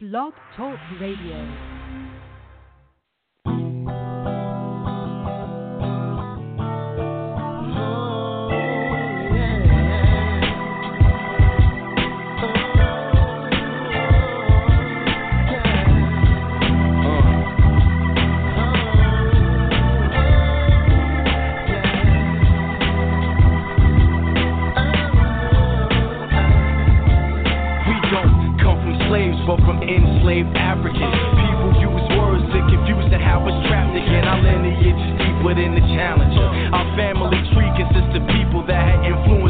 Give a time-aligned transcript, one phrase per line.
[0.00, 1.77] Blog Talk Radio.
[30.28, 31.16] Enslaved Africans.
[31.40, 34.28] People use words to confuse have us trapped again.
[34.28, 36.44] Our lineage is deeper than the challenger.
[36.68, 39.47] Our family tree consists of people that had influenced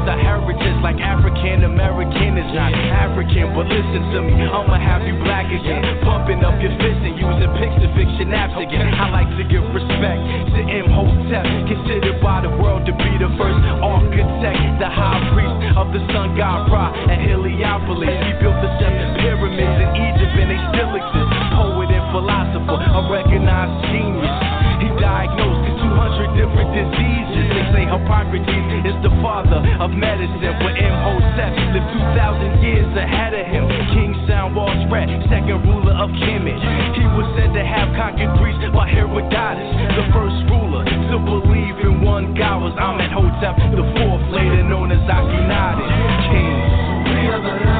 [0.00, 3.52] with the heritage like African American is not African.
[3.52, 5.84] But listen to me, I'ma have you black again.
[6.00, 7.76] Pumping up your fist and using fix
[8.16, 8.88] your naps again.
[8.96, 10.20] I like to give respect
[10.56, 15.92] to Imhotep, considered by the world to be the first architect, the high priest of
[15.92, 18.08] the sun god Ra at Heliopolis.
[18.08, 21.30] He built the seven pyramids in Egypt and they still exist.
[21.60, 24.32] Poet and philosopher, a recognized genius.
[24.80, 25.59] He diagnosed
[26.30, 27.44] 200 different diseases.
[27.50, 28.46] They say Hippocrates
[28.86, 30.54] is the father of medicine.
[30.62, 33.66] But Imhotep lived 2,000 years ahead of him.
[33.94, 36.60] King Sound was red, second ruler of Kemet.
[36.94, 42.02] He was said to have conquered Greece by Herodotus, the first ruler to believe in
[42.02, 45.88] one God was Amenhotep, the fourth, later known as Akhenaten.
[46.30, 46.56] King.
[47.10, 47.79] We are the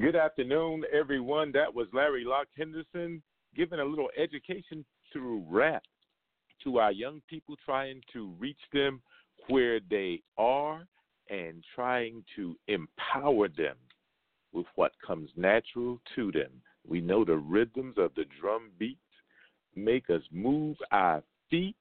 [0.00, 1.50] Good afternoon, everyone.
[1.52, 3.22] That was Larry Locke Henderson
[3.56, 5.82] giving a little education through rap
[6.62, 9.00] to our young people, trying to reach them
[9.48, 10.86] where they are
[11.28, 13.76] and trying to empower them
[14.52, 16.50] with what comes natural to them.
[16.86, 19.00] We know the rhythms of the drum beats
[19.74, 21.76] make us move our feet,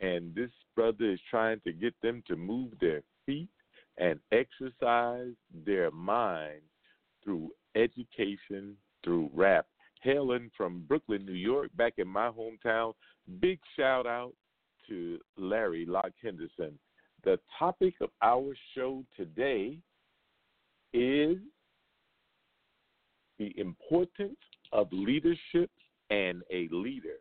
[0.00, 3.48] and this brother is trying to get them to move their feet
[3.98, 5.34] and exercise
[5.66, 6.62] their mind
[7.22, 9.66] through education, through rap.
[10.02, 12.94] Hailing from Brooklyn, New York, back in my hometown,
[13.40, 14.32] big shout out
[14.88, 16.78] to Larry Locke Henderson.
[17.22, 19.76] The topic of our show today
[20.94, 21.36] is
[23.38, 24.38] the importance
[24.72, 25.70] of leadership
[26.08, 27.18] and a leader.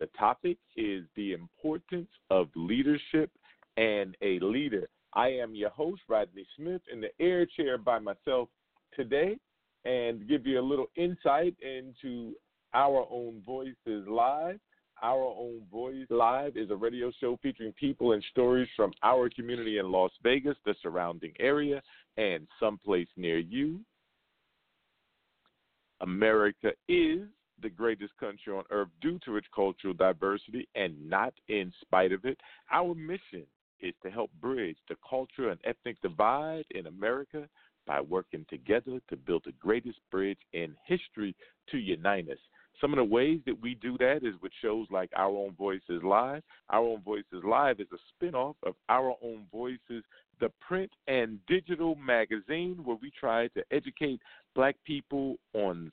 [0.00, 3.30] The topic is the importance of leadership
[3.76, 4.88] and a leader.
[5.12, 8.48] I am your host, Rodney Smith, in the air chair by myself
[8.94, 9.36] today
[9.84, 12.34] and give you a little insight into
[12.72, 14.58] our own voices live.
[15.02, 19.78] Our Own Voice Live is a radio show featuring people and stories from our community
[19.78, 21.80] in Las Vegas, the surrounding area,
[22.18, 23.80] and someplace near you.
[26.02, 27.20] America is
[27.62, 32.24] the greatest country on earth due to its cultural diversity and not in spite of
[32.24, 32.38] it.
[32.72, 33.46] Our mission
[33.80, 37.48] is to help bridge the cultural and ethnic divide in America
[37.86, 41.34] by working together to build the greatest bridge in history
[41.70, 42.38] to unite us.
[42.80, 46.02] Some of the ways that we do that is with shows like Our Own Voices
[46.02, 46.42] Live.
[46.70, 50.02] Our Own Voices Live is a spinoff of Our Own Voices,
[50.40, 54.20] the print and digital magazine where we try to educate
[54.54, 55.92] black people on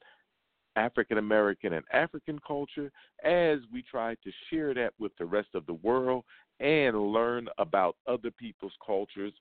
[0.78, 2.92] African American and African culture
[3.24, 6.24] as we try to share that with the rest of the world
[6.60, 9.34] and learn about other people's cultures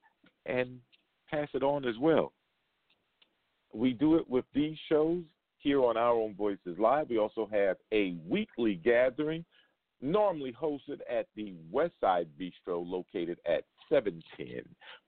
[0.47, 0.81] and
[1.31, 2.33] pass it on as well.
[3.73, 5.23] We do it with these shows
[5.59, 7.11] here on Our Own Voices Live.
[7.11, 9.44] We also have a weekly gathering,
[10.00, 14.62] normally hosted at the Westside Bistro, located at 710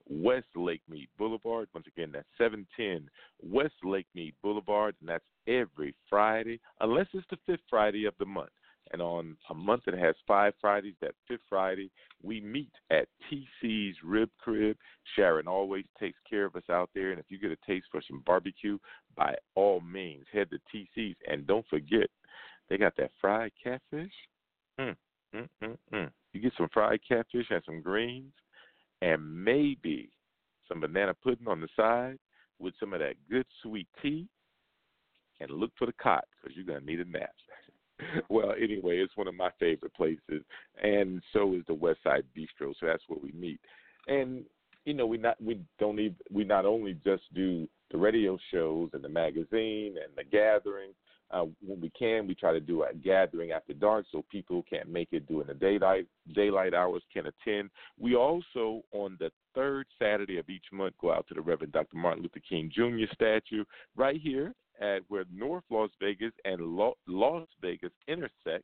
[0.07, 1.67] West Lake Mead Boulevard.
[1.73, 3.09] Once again, that's 710
[3.41, 8.25] West Lake Mead Boulevard, and that's every Friday, unless it's the fifth Friday of the
[8.25, 8.51] month.
[8.91, 11.91] And on a month that has five Fridays, that fifth Friday,
[12.23, 14.77] we meet at TC's Rib Crib.
[15.15, 17.11] Sharon always takes care of us out there.
[17.11, 18.79] And if you get a taste for some barbecue,
[19.15, 21.17] by all means, head to TC's.
[21.27, 22.07] And don't forget,
[22.67, 24.13] they got that fried catfish.
[24.79, 24.95] Mm,
[25.35, 26.09] mm, mm, mm.
[26.33, 28.33] You get some fried catfish and some greens,
[29.01, 30.09] and maybe
[30.67, 32.17] some banana pudding on the side
[32.59, 34.27] with some of that good sweet tea.
[35.39, 37.31] And look for the cot because you're going to need a nap.
[38.29, 40.43] well, anyway, it's one of my favorite places,
[40.81, 42.73] and so is the West Side Bistro.
[42.79, 43.59] So that's where we meet.
[44.07, 44.45] And
[44.85, 48.89] you know, we not we don't even we not only just do the radio shows
[48.93, 50.91] and the magazine and the gathering.
[51.31, 54.63] Uh, when we can, we try to do a gathering after dark so people who
[54.67, 57.69] can't make it during the daylight daylight hours can attend.
[57.99, 61.97] We also, on the third Saturday of each month, go out to the Reverend Dr.
[61.97, 63.13] Martin Luther King Jr.
[63.13, 63.63] statue
[63.95, 66.61] right here at where North Las Vegas and
[67.07, 68.63] Las Vegas intersect.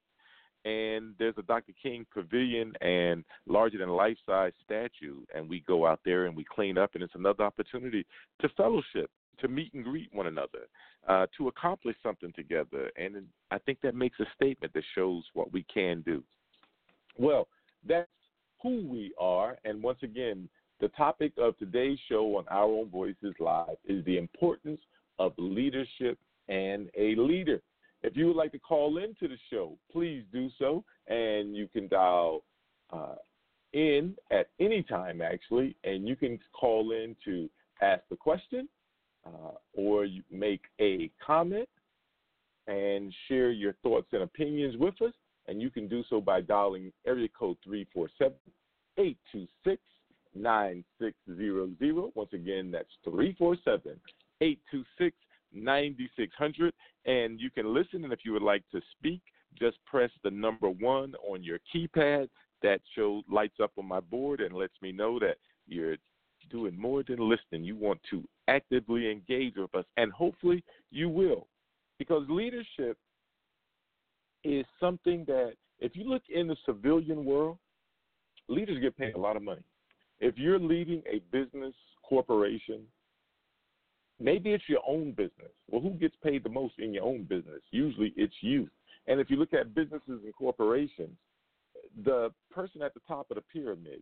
[0.63, 1.73] And there's a Dr.
[1.81, 5.17] King pavilion and larger than life size statue.
[5.33, 8.05] And we go out there and we clean up, and it's another opportunity
[8.41, 10.67] to fellowship, to meet and greet one another,
[11.07, 12.89] uh, to accomplish something together.
[12.97, 16.23] And I think that makes a statement that shows what we can do.
[17.17, 17.47] Well,
[17.87, 18.09] that's
[18.63, 19.57] who we are.
[19.65, 20.49] And once again,
[20.81, 24.81] the topic of today's show on Our Own Voices Live is the importance
[25.19, 26.17] of leadership
[26.47, 27.61] and a leader.
[28.03, 31.87] If you would like to call into the show, please do so, and you can
[31.87, 32.43] dial
[32.91, 33.15] uh,
[33.73, 37.49] in at any time, actually, and you can call in to
[37.81, 38.69] ask the question
[39.25, 41.67] uh, or make a comment
[42.67, 45.13] and share your thoughts and opinions with us.
[45.47, 48.35] And you can do so by dialing area code 347
[48.97, 49.81] 826
[50.35, 52.11] 9600.
[52.15, 53.99] Once again, that's 347
[54.41, 55.15] 826
[55.53, 56.73] 9600.
[57.05, 58.03] And you can listen.
[58.03, 59.21] And if you would like to speak,
[59.57, 62.29] just press the number one on your keypad.
[62.61, 65.35] That show lights up on my board and lets me know that
[65.67, 65.97] you're
[66.49, 67.63] doing more than listening.
[67.63, 71.47] You want to actively engage with us, and hopefully you will.
[71.99, 72.97] Because leadership
[74.43, 77.57] is something that, if you look in the civilian world,
[78.47, 79.63] leaders get paid a lot of money.
[80.19, 81.73] If you're leading a business,
[82.03, 82.83] corporation,
[84.19, 85.51] maybe it's your own business.
[85.69, 87.61] Well, who gets paid the most in your own business?
[87.71, 88.69] Usually it's you.
[89.07, 91.17] And if you look at businesses and corporations,
[92.03, 94.01] the person at the top of the pyramid,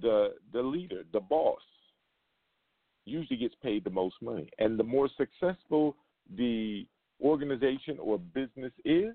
[0.00, 1.60] the the leader, the boss,
[3.04, 4.48] usually gets paid the most money.
[4.58, 5.96] And the more successful
[6.36, 6.86] the
[7.20, 9.14] organization or business is,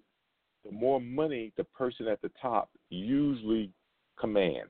[0.65, 3.72] the more money the person at the top usually
[4.20, 4.70] commands.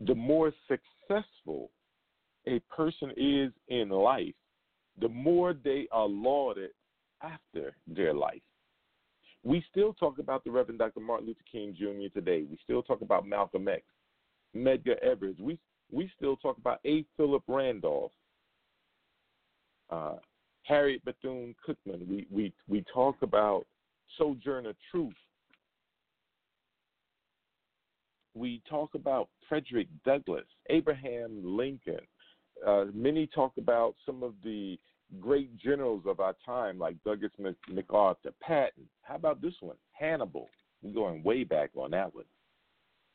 [0.00, 1.70] The more successful
[2.46, 4.34] a person is in life,
[5.00, 6.70] the more they are lauded
[7.22, 8.42] after their life.
[9.44, 11.00] We still talk about the Reverend Dr.
[11.00, 12.12] Martin Luther King Jr.
[12.12, 12.44] today.
[12.48, 13.82] We still talk about Malcolm X,
[14.56, 15.36] Medgar Evers.
[15.40, 15.58] We
[15.90, 17.04] we still talk about A.
[17.16, 18.12] Philip Randolph,
[19.90, 20.14] uh,
[20.62, 22.06] Harriet Bethune Cookman.
[22.06, 23.66] We we we talk about
[24.16, 25.14] Sojourner Truth.
[28.34, 32.00] We talk about Frederick Douglass, Abraham Lincoln,
[32.66, 34.78] uh, many talk about some of the
[35.20, 37.32] great generals of our time, like Douglas
[37.68, 38.84] MacArthur, Patton.
[39.02, 40.48] How about this one, Hannibal?
[40.82, 42.24] We're going way back on that one.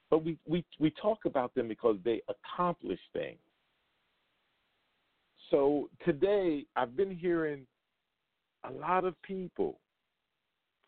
[0.09, 3.39] But we, we, we talk about them because they accomplish things.
[5.51, 7.65] So today, I've been hearing
[8.63, 9.79] a lot of people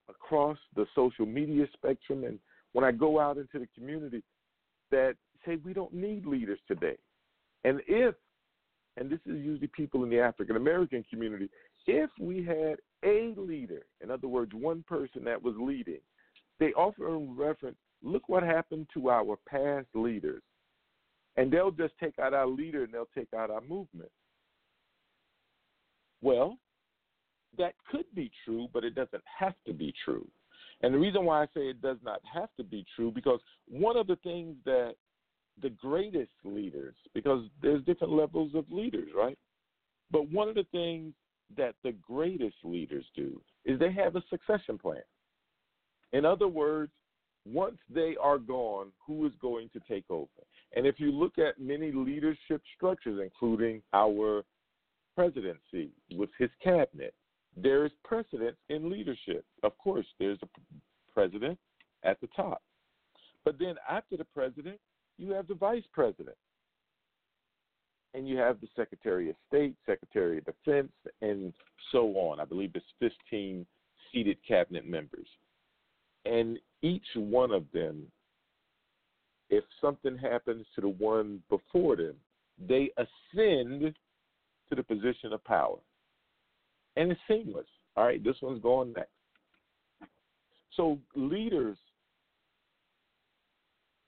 [0.09, 2.39] across the social media spectrum and
[2.73, 4.23] when I go out into the community
[4.91, 6.97] that say we don't need leaders today.
[7.63, 8.15] And if,
[8.97, 11.49] and this is usually people in the African American community,
[11.87, 15.99] if we had a leader, in other words, one person that was leading,
[16.59, 20.41] they often reference, look what happened to our past leaders.
[21.37, 24.11] And they'll just take out our leader and they'll take out our movement.
[26.21, 26.57] Well,
[27.57, 30.27] that could be true, but it doesn't have to be true.
[30.81, 33.97] And the reason why I say it does not have to be true, because one
[33.97, 34.95] of the things that
[35.61, 39.37] the greatest leaders, because there's different levels of leaders, right?
[40.11, 41.13] But one of the things
[41.57, 45.01] that the greatest leaders do is they have a succession plan.
[46.13, 46.91] In other words,
[47.45, 50.27] once they are gone, who is going to take over?
[50.75, 54.43] And if you look at many leadership structures, including our
[55.15, 57.13] presidency with his cabinet,
[57.57, 59.45] there is precedence in leadership.
[59.63, 60.47] Of course, there's a
[61.13, 61.57] president
[62.03, 62.61] at the top.
[63.45, 64.79] But then after the president,
[65.19, 66.35] you have the vice president.
[68.15, 71.53] And you have the Secretary of State, Secretary of Defense, and
[71.91, 72.39] so on.
[72.39, 73.67] I believe there's 15
[74.11, 75.27] seated cabinet members.
[76.25, 78.07] And each one of them,
[79.51, 82.15] if something happens to the one before them,
[82.67, 83.93] they ascend
[84.69, 85.77] to the position of power
[86.99, 87.65] and it's seamless.
[87.95, 89.09] All right, this one's going next.
[90.75, 91.77] So leaders,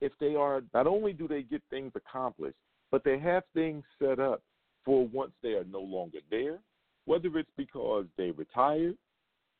[0.02, 2.58] if they are not only do they get things accomplished,
[2.92, 4.42] but they have things set up
[4.84, 6.60] for once they are no longer there,
[7.06, 8.98] whether it's because they retired,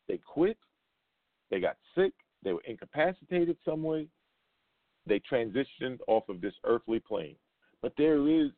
[0.08, 0.58] they quit,
[1.50, 4.08] they got sick, they were incapacitated some way,
[5.06, 7.36] they transitioned off of this earthly plane.
[7.82, 8.52] But there is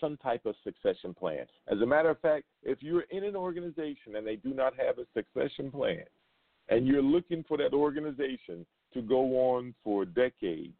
[0.00, 1.46] some type of succession plan.
[1.68, 4.98] As a matter of fact, if you're in an organization and they do not have
[4.98, 6.04] a succession plan,
[6.68, 8.64] and you're looking for that organization
[8.94, 10.74] to go on for decades,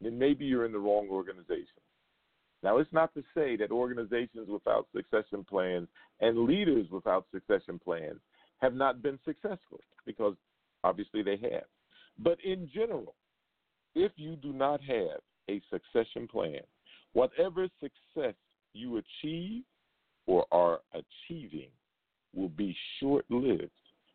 [0.00, 1.82] then maybe you're in the wrong organization.
[2.62, 5.88] Now, it's not to say that organizations without succession plans
[6.20, 8.20] and leaders without succession plans
[8.58, 10.34] have not been successful, because
[10.82, 11.64] obviously they have.
[12.18, 13.14] But in general,
[13.94, 16.60] if you do not have a succession plan,
[17.12, 18.34] Whatever success
[18.74, 19.62] you achieve
[20.26, 21.70] or are achieving
[22.34, 23.70] will be short lived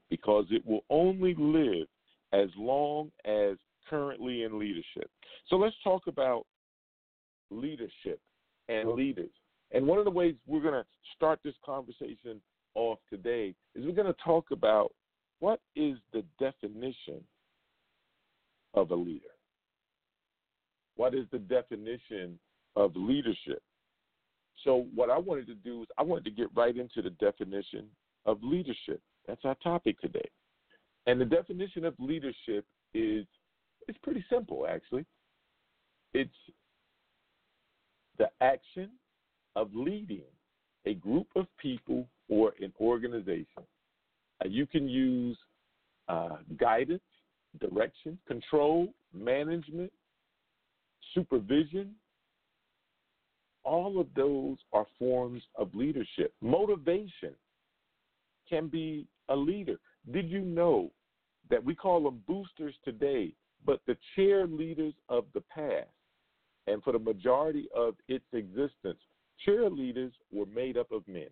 [0.10, 1.88] because it will only live
[2.32, 3.58] as long as
[3.90, 5.10] currently in leadership.
[5.48, 6.46] So let's talk about
[7.50, 8.20] leadership
[8.70, 9.32] and leaders.
[9.72, 10.86] And one of the ways we're going to
[11.16, 12.42] start this conversation
[12.76, 14.94] off today is we're going to talk about
[15.40, 17.22] what is the definition
[18.74, 19.26] of a leader?
[20.96, 22.40] What is the definition
[22.76, 23.62] of leadership.
[24.64, 27.88] So, what I wanted to do is I wanted to get right into the definition
[28.26, 29.02] of leadership.
[29.28, 30.30] That's our topic today.
[31.06, 33.26] And the definition of leadership is
[34.30, 35.06] simple actually.
[36.14, 36.32] It's
[38.18, 38.90] the action
[39.56, 40.22] of leading
[40.86, 43.64] a group of people or an organization.
[44.44, 45.38] Uh, you can use
[46.08, 47.02] uh, guidance,
[47.60, 49.92] direction, control, management,
[51.14, 51.92] supervision,
[53.64, 56.34] all of those are forms of leadership.
[56.42, 57.34] Motivation
[58.50, 59.78] can be a leader.
[60.12, 60.92] Did you know
[61.50, 63.34] that we call them boosters today,
[63.66, 65.88] but the cheerleaders of the past,
[66.68, 69.00] and for the majority of its existence,
[69.46, 71.30] cheerleaders were made up of men.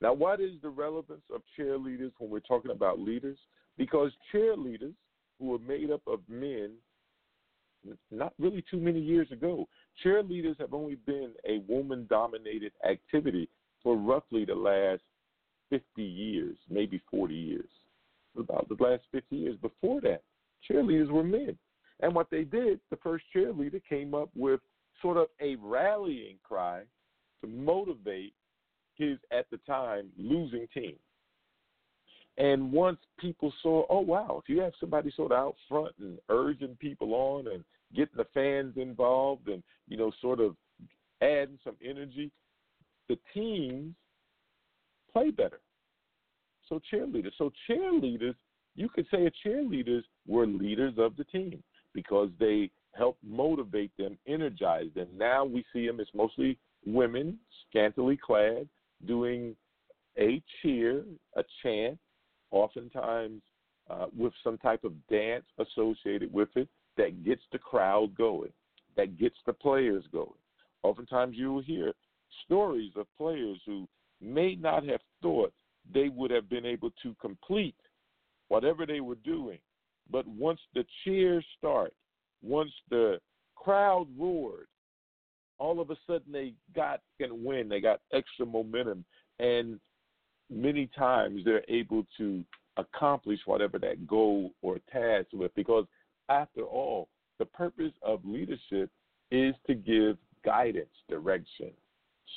[0.00, 3.38] Now, what is the relevance of cheerleaders when we're talking about leaders?
[3.78, 4.94] Because cheerleaders
[5.38, 6.70] who were made up of men
[8.10, 9.68] not really too many years ago,
[10.04, 13.48] cheerleaders have only been a woman dominated activity
[13.82, 15.02] for roughly the last
[15.70, 17.68] 50 years, maybe 40 years.
[18.38, 19.56] About the last 50 years.
[19.60, 20.22] Before that,
[20.70, 21.56] cheerleaders were men.
[22.00, 24.60] And what they did, the first cheerleader came up with
[25.00, 26.82] sort of a rallying cry
[27.40, 28.34] to motivate
[28.96, 30.96] his, at the time, losing team.
[32.36, 36.18] And once people saw, oh wow, if you have somebody sort of out front and
[36.28, 40.56] urging people on and getting the fans involved and you know sort of
[41.22, 42.32] adding some energy,
[43.08, 43.94] the teams
[45.12, 45.60] play better.
[46.68, 47.32] So cheerleaders.
[47.38, 48.34] So cheerleaders,
[48.74, 51.62] you could say cheerleaders were leaders of the team
[51.92, 55.08] because they helped motivate them, energize them.
[55.16, 57.38] Now we see them as mostly women,
[57.68, 58.68] scantily clad,
[59.06, 59.56] doing
[60.18, 61.04] a cheer,
[61.36, 61.98] a chant,
[62.50, 63.42] oftentimes
[63.90, 68.52] uh, with some type of dance associated with it that gets the crowd going,
[68.96, 70.28] that gets the players going.
[70.82, 71.92] Oftentimes you will hear
[72.44, 73.88] stories of players who
[74.20, 75.52] may not have thought
[75.92, 77.74] they would have been able to complete
[78.54, 79.58] whatever they were doing.
[80.12, 81.92] But once the cheers start,
[82.40, 83.18] once the
[83.56, 84.68] crowd roared,
[85.58, 87.68] all of a sudden they got can win.
[87.68, 89.04] They got extra momentum,
[89.40, 89.80] and
[90.48, 92.44] many times they're able to
[92.76, 95.52] accomplish whatever that goal or task with.
[95.56, 95.86] Because
[96.28, 97.08] after all,
[97.40, 98.88] the purpose of leadership
[99.32, 101.72] is to give guidance, direction,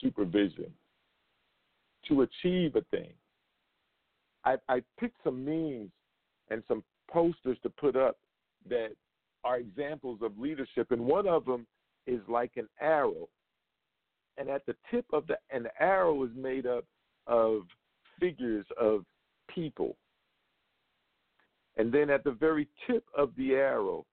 [0.02, 0.72] supervision
[2.08, 3.14] to achieve a thing.
[4.46, 5.92] I, I picked some memes
[6.50, 8.18] and some posters to put up
[8.70, 8.90] that
[9.44, 11.66] are examples of leadership, and one of them
[12.06, 13.30] is like an arrow,
[14.38, 16.86] and at the tip of the an arrow is made up
[17.28, 17.64] of
[18.20, 19.04] figures of
[19.54, 19.96] people,
[21.78, 24.06] and then at the very tip of the arrow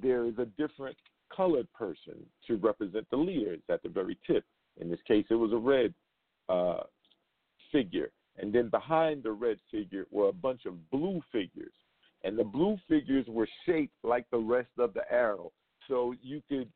[0.00, 0.96] there is a different
[1.34, 2.14] colored person
[2.46, 4.44] to represent the leaders at the very tip.
[4.80, 5.94] In this case, it was a red
[6.48, 6.82] uh,
[7.70, 8.10] figure.
[8.38, 11.72] And then behind the red figure were a bunch of blue figures.
[12.24, 15.52] And the blue figures were shaped like the rest of the arrow.
[15.88, 16.68] So you could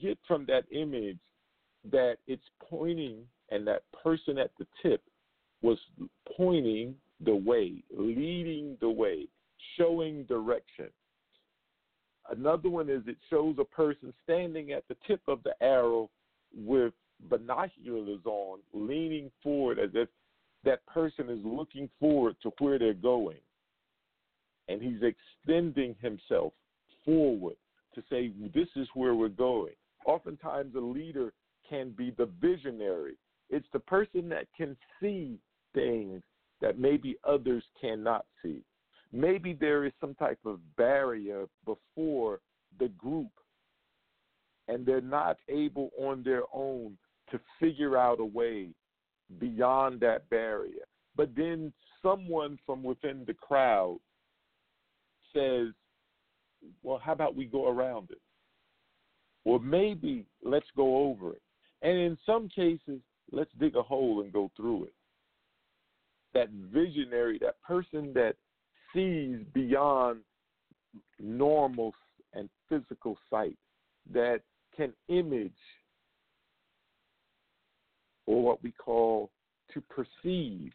[0.00, 1.18] get from that image
[1.90, 3.18] that it's pointing,
[3.50, 5.00] and that person at the tip
[5.62, 5.78] was
[6.36, 9.28] pointing the way, leading the way,
[9.78, 10.88] showing direction.
[12.28, 16.10] Another one is it shows a person standing at the tip of the arrow
[16.56, 16.92] with
[17.28, 20.08] binoculars on, leaning forward as if
[20.64, 23.38] that person is looking forward to where they're going.
[24.68, 26.52] And he's extending himself
[27.04, 27.56] forward
[27.94, 29.74] to say, This is where we're going.
[30.06, 31.32] Oftentimes, a leader
[31.68, 33.14] can be the visionary,
[33.50, 35.38] it's the person that can see
[35.74, 36.22] things
[36.60, 38.62] that maybe others cannot see.
[39.12, 42.40] Maybe there is some type of barrier before
[42.78, 43.30] the group,
[44.68, 46.96] and they're not able on their own
[47.30, 48.68] to figure out a way
[49.38, 50.86] beyond that barrier.
[51.16, 53.98] But then someone from within the crowd
[55.34, 55.68] says,
[56.82, 58.20] Well, how about we go around it?
[59.44, 61.42] Or maybe let's go over it.
[61.82, 64.94] And in some cases, let's dig a hole and go through it.
[66.34, 68.34] That visionary, that person that
[68.92, 70.20] sees beyond
[71.20, 71.94] normal
[72.34, 73.56] and physical sight,
[74.12, 74.40] that
[74.76, 75.52] can image
[78.26, 79.30] or what we call
[79.72, 80.72] to perceive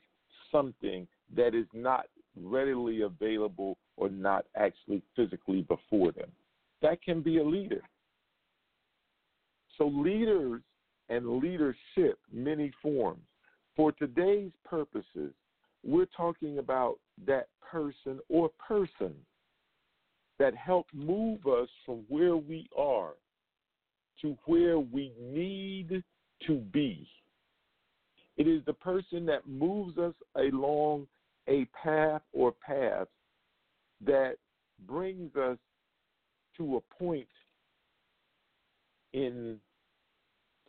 [0.52, 6.30] something that is not readily available or not actually physically before them.
[6.82, 7.82] That can be a leader.
[9.78, 10.62] So, leaders
[11.10, 13.22] and leadership, many forms.
[13.76, 15.34] For today's purposes,
[15.84, 19.14] we're talking about that person or person
[20.40, 23.14] that help move us from where we are
[24.22, 26.04] to where we need
[26.48, 27.08] to be.
[28.42, 31.06] It is the person that moves us along
[31.48, 33.12] a path or paths
[34.04, 34.38] that
[34.88, 35.60] brings us
[36.58, 37.28] to a point
[39.14, 39.60] in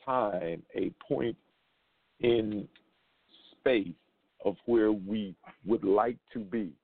[0.05, 1.35] time, a point
[2.21, 2.69] in
[3.53, 3.89] space
[4.45, 6.75] of where we would like to be.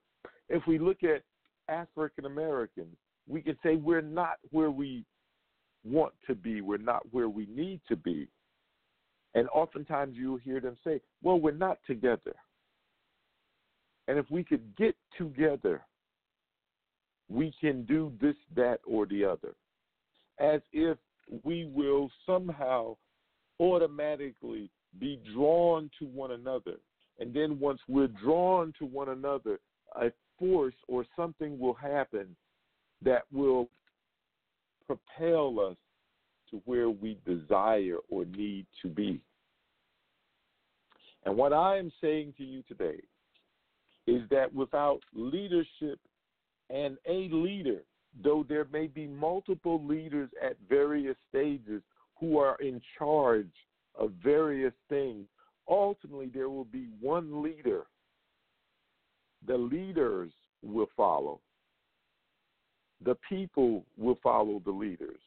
[0.49, 1.23] If we look at
[1.69, 2.97] African Americans,
[3.29, 5.05] we can say we're not where we
[5.85, 8.27] want to be, we're not where we need to be.
[9.35, 12.35] And oftentimes you'll hear them say, well, we're not together.
[14.07, 15.83] And if we could get together,
[17.29, 19.55] we can do this, that, or the other.
[20.41, 20.97] As if
[21.45, 22.97] we will somehow
[23.61, 26.77] automatically be drawn to one another
[27.19, 29.59] and then once we're drawn to one another,
[30.01, 32.37] a force or something will happen
[33.03, 33.69] that will
[34.87, 35.77] propel us
[36.51, 39.21] to where we desire or need to be.
[41.25, 43.01] And what I am saying to you today
[44.07, 45.99] is that without leadership
[46.71, 47.83] and a leader,
[48.23, 51.83] though there may be multiple leaders at various stages
[52.19, 53.51] who are in charge
[53.99, 55.27] of various things,
[55.69, 57.83] ultimately there will be one leader.
[59.47, 60.33] The leaders
[60.63, 61.41] will follow.
[63.05, 65.21] The people will follow the leaders.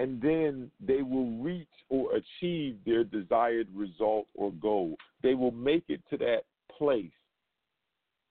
[0.00, 4.96] And then they will reach or achieve their desired result or goal.
[5.22, 6.42] They will make it to that
[6.76, 7.10] place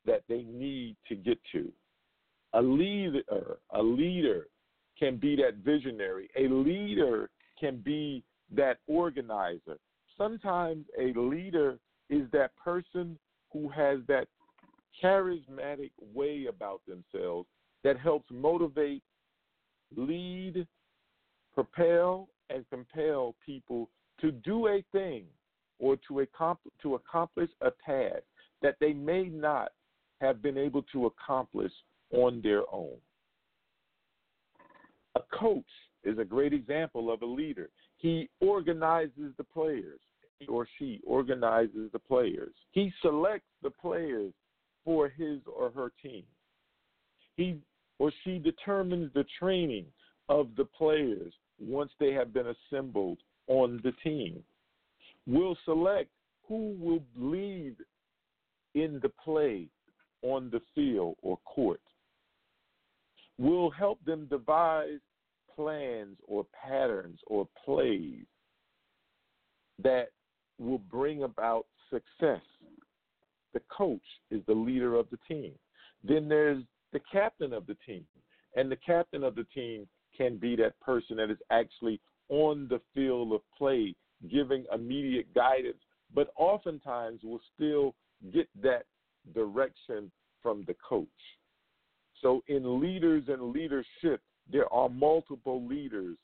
[0.06, 1.72] that they need to get to.
[2.54, 3.22] A leader,
[3.70, 4.48] a leader
[4.98, 6.30] can be that visionary.
[6.36, 7.30] A leader
[7.60, 8.24] can be
[8.56, 9.78] that organizer
[10.20, 11.80] sometimes a leader
[12.10, 13.18] is that person
[13.52, 14.28] who has that
[15.04, 17.48] charismatic way about themselves
[17.84, 19.02] that helps motivate,
[19.96, 20.68] lead,
[21.64, 23.90] propel, and compel people
[24.22, 25.26] to do a thing
[25.78, 28.24] or to, accomplish, to accomplish a task
[28.62, 29.70] that they may not
[30.22, 31.72] have been able to accomplish
[32.12, 32.96] on their own.
[35.16, 35.64] A coach
[36.06, 37.70] is a great example of a leader.
[37.98, 40.00] He organizes the players,
[40.40, 42.54] he or she organizes the players.
[42.72, 44.32] He selects the players
[44.86, 46.24] for his or her team.
[47.36, 47.58] He
[48.00, 49.86] or she determines the training
[50.30, 53.18] of the players once they have been assembled
[53.48, 54.44] on the team.
[55.28, 56.10] We'll select
[56.48, 57.76] who will lead
[58.76, 59.68] in the play
[60.22, 61.82] on the field or court.
[63.38, 65.00] We'll help them devise
[65.56, 68.26] plans or patterns or plays
[69.82, 70.10] that
[70.58, 72.42] will bring about success.
[73.54, 75.54] The coach is the leader of the team.
[76.04, 78.06] Then there's the captain of the team.
[78.56, 79.88] And the captain of the team
[80.20, 83.96] can be that person that is actually on the field of play,
[84.30, 85.80] giving immediate guidance,
[86.14, 87.96] but oftentimes will still
[88.34, 88.84] get that
[89.34, 90.12] direction
[90.44, 91.08] from the coach.
[92.22, 96.18] So, in leaders and leadership, there are multiple leaders.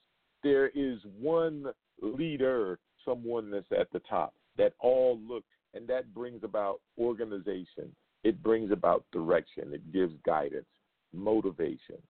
[0.44, 1.68] There is one
[2.02, 7.96] leader, someone that's at the top, that all look, and that brings about organization.
[8.24, 9.74] It brings about direction.
[9.74, 10.66] It gives guidance,
[11.14, 12.02] motivation.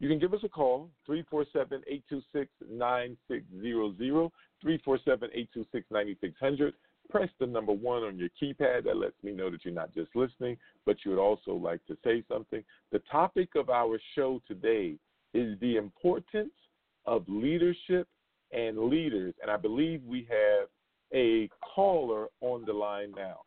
[0.00, 4.30] You can give us a call, 347 826 9600,
[4.62, 6.74] 347 826 9600.
[7.10, 8.84] Press the number one on your keypad.
[8.84, 10.56] That lets me know that you're not just listening,
[10.86, 12.62] but you would also like to say something.
[12.92, 14.96] The topic of our show today
[15.34, 16.52] is the importance
[17.06, 18.06] of leadership
[18.52, 19.34] and leaders.
[19.42, 20.68] And I believe we have
[21.14, 23.40] a caller on the line now.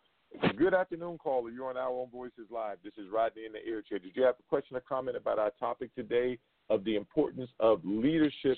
[0.58, 1.50] Good afternoon, caller.
[1.50, 2.78] You're on Our Own Voices Live.
[2.84, 4.00] This is Rodney in the Air Chair.
[4.00, 6.38] Did you have a question or comment about our topic today
[6.70, 8.58] of the importance of leadership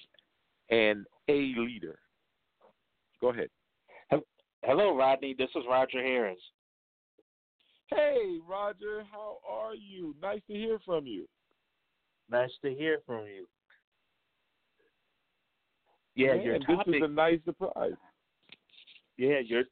[0.69, 1.97] and a leader?
[3.19, 3.49] Go ahead.
[4.63, 5.35] Hello, Rodney.
[5.37, 6.39] This is Roger Harris.
[7.87, 9.03] Hey, Roger.
[9.11, 10.15] How are you?
[10.21, 11.27] Nice to hear from you.
[12.29, 13.45] Nice to hear from you.
[16.15, 16.85] Yeah, Man, your topic.
[16.85, 17.93] This is a nice surprise.
[19.17, 19.63] Yeah, your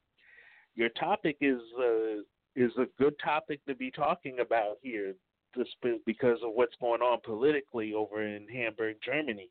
[0.74, 2.22] your topic is uh,
[2.54, 5.14] is a good topic to be talking about here,
[5.56, 5.70] just
[6.06, 9.48] because of what's going on politically over in Hamburg, Germany,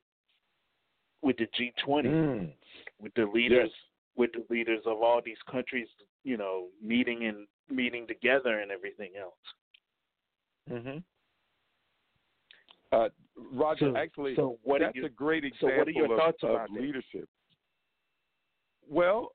[1.21, 2.53] with the G20, Mm.
[2.99, 3.79] with the leaders, Yes.
[4.15, 5.87] with the leaders of all these countries,
[6.23, 9.53] you know, meeting and meeting together and everything else.
[10.69, 10.97] Mm-hmm.
[12.91, 16.17] Uh, Roger, So- actually, so that's you- a great so example what are your of,
[16.19, 17.27] thoughts of leadership.
[18.87, 19.33] Well,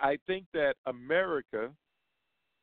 [0.00, 1.70] I think that America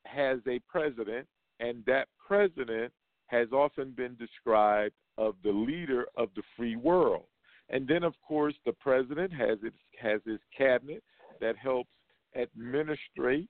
[0.05, 1.27] has a president,
[1.59, 2.91] and that president
[3.27, 7.25] has often been described of the leader of the free world.
[7.69, 11.03] And then, of course, the president has its, has his cabinet
[11.39, 11.89] that helps
[12.35, 13.49] administrate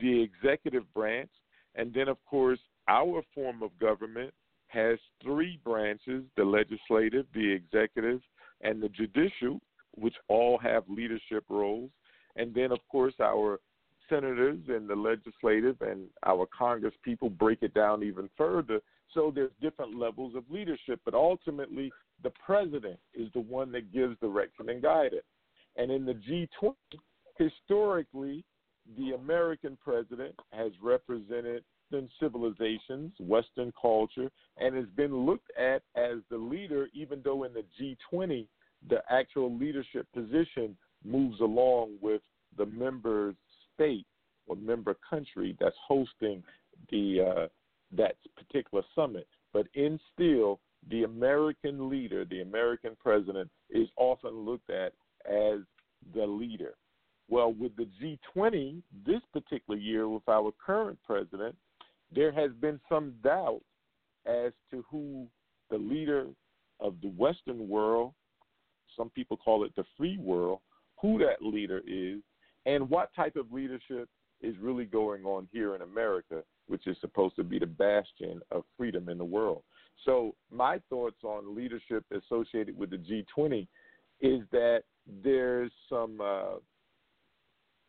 [0.00, 1.30] the executive branch,
[1.74, 4.32] and then, of course, our form of government
[4.68, 8.20] has three branches the legislative, the executive,
[8.62, 9.60] and the judicial,
[9.94, 11.90] which all have leadership roles.
[12.36, 13.60] And then, of course, our
[14.08, 18.80] senators and the legislative and our Congress people break it down even further.
[19.14, 21.90] So there's different levels of leadership, but ultimately,
[22.22, 25.22] the president is the one that gives direction and guidance.
[25.76, 26.74] And in the G20,
[27.38, 28.44] historically,
[28.96, 36.18] the American president has represented Western civilizations, Western culture, and has been looked at as
[36.30, 38.46] the leader, even though in the G20,
[38.88, 42.22] the actual leadership position moves along with
[42.56, 43.34] the member
[43.74, 44.06] state
[44.46, 46.42] or member country that's hosting
[46.90, 47.46] the uh,
[47.96, 49.26] that particular summit.
[49.52, 54.92] But in still, the American leader, the American president, is often looked at
[55.28, 55.60] as
[56.14, 56.74] the leader.
[57.28, 61.56] Well, with the G20 this particular year, with our current president,
[62.14, 63.62] there has been some doubt
[64.26, 65.26] as to who
[65.70, 66.26] the leader
[66.78, 68.12] of the Western world,
[68.96, 70.60] some people call it the free world,
[71.06, 72.20] who that leader is,
[72.64, 74.08] and what type of leadership
[74.40, 78.64] is really going on here in America, which is supposed to be the bastion of
[78.76, 79.62] freedom in the world.
[80.04, 83.66] So, my thoughts on leadership associated with the G20
[84.20, 84.82] is that
[85.22, 86.56] there's some, uh,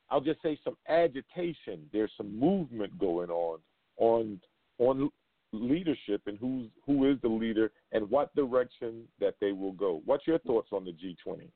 [0.10, 1.82] I'll just say, some agitation.
[1.92, 3.60] There's some movement going on
[3.98, 4.40] on
[4.80, 5.10] on
[5.54, 10.02] leadership and who's who is the leader and what direction that they will go.
[10.06, 11.50] What's your thoughts on the G20?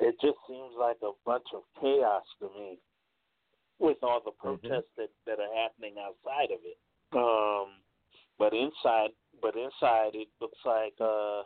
[0.00, 2.78] It just seems like a bunch of chaos to me
[3.78, 4.66] with all the Mm-hmm.
[4.66, 6.78] protests that, that are happening outside of it.
[7.12, 7.80] Um,
[8.38, 11.42] but inside, but inside, it looks like uh,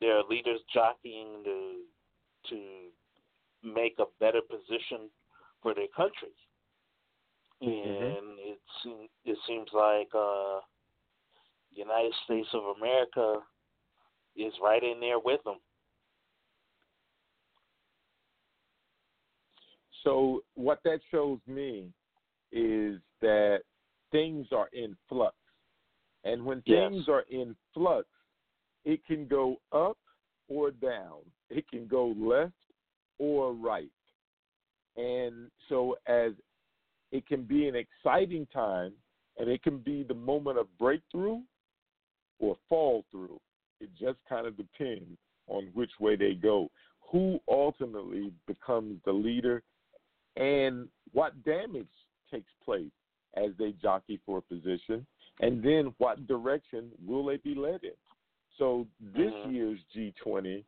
[0.00, 1.80] there are leaders jockeying to
[2.50, 2.58] to
[3.62, 5.10] make a better position
[5.62, 6.34] for their country.
[7.60, 8.16] And Mhm.
[8.38, 10.60] it seems it seems like uh,
[11.72, 13.40] United States of America
[14.36, 15.58] is right in there with them.
[20.04, 21.92] So what that shows me
[22.52, 23.62] is that
[24.12, 25.36] things are in flux.
[26.24, 26.90] And when Yes.
[26.90, 28.08] things are in flux,
[28.84, 29.98] it can go up
[30.48, 31.30] or down.
[31.50, 32.54] It can go left
[33.18, 33.90] or right.
[34.96, 36.32] And so as
[37.10, 38.92] it can be an exciting time
[39.38, 41.40] and it can be the moment of breakthrough
[42.38, 43.40] or fall through.
[43.80, 46.70] It just kind of depends on which way they go.
[47.10, 49.62] Who ultimately becomes the leader
[50.36, 51.88] and what damage
[52.30, 52.90] takes place
[53.34, 55.06] as they jockey for a position,
[55.40, 57.96] and then what direction will they be led in.
[58.56, 59.52] So this Mhm.
[59.52, 60.64] year's G20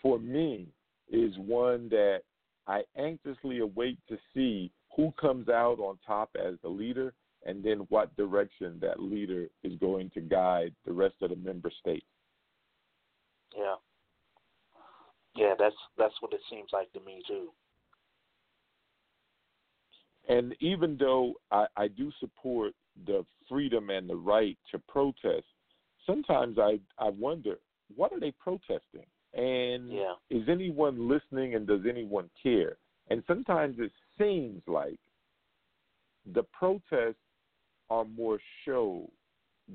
[0.00, 0.72] for me
[1.08, 2.22] is one that
[2.66, 7.14] I anxiously await to see who comes out on top as the leader
[7.46, 11.70] and then what direction that leader is going to guide the rest of the member
[11.70, 12.06] states.
[13.56, 13.76] Yeah.
[15.34, 17.52] Yeah, that's that's what it seems like to me too.
[20.28, 22.72] And even though I, I do support
[23.06, 25.46] the freedom and the right to protest,
[26.06, 27.58] sometimes I, I wonder
[27.96, 29.06] what are they protesting?
[29.34, 30.14] And Yeah.
[30.28, 32.76] is anyone listening and does anyone care?
[33.08, 35.00] And sometimes it seems like
[36.32, 37.16] the protests
[37.88, 39.10] are more show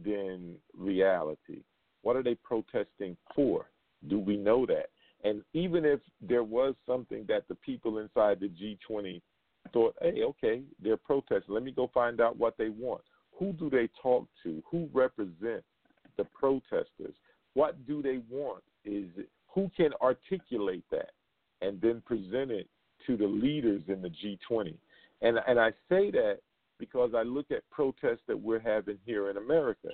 [0.04, 1.64] than reality.
[2.02, 3.70] What are they protesting for?
[4.08, 4.90] Do we know that?
[5.24, 9.22] And even if there was something that the people inside the G20
[9.76, 11.54] thought, hey, okay, they're protesting.
[11.54, 13.02] Let me go find out what they want.
[13.38, 14.64] Who do they talk to?
[14.72, 15.68] Who represents
[16.16, 17.14] the protesters?
[17.56, 18.64] What do they want?
[18.86, 19.10] Is
[19.54, 21.12] who can articulate that
[21.62, 22.70] and then present it
[23.06, 24.76] to the leaders in the G20?
[25.22, 26.40] And and I say that
[26.80, 29.90] because I look at protests that we're having here in America.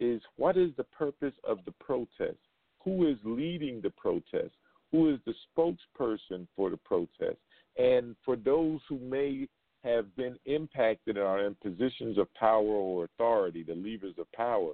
[0.00, 2.38] Is what is the purpose of the protest?
[2.84, 4.52] Who is leading the protest?
[4.90, 7.38] Who is the spokesperson for the protest?
[7.78, 9.48] And for those who may
[9.84, 14.72] have been impacted and are in positions of power or authority, the levers of power,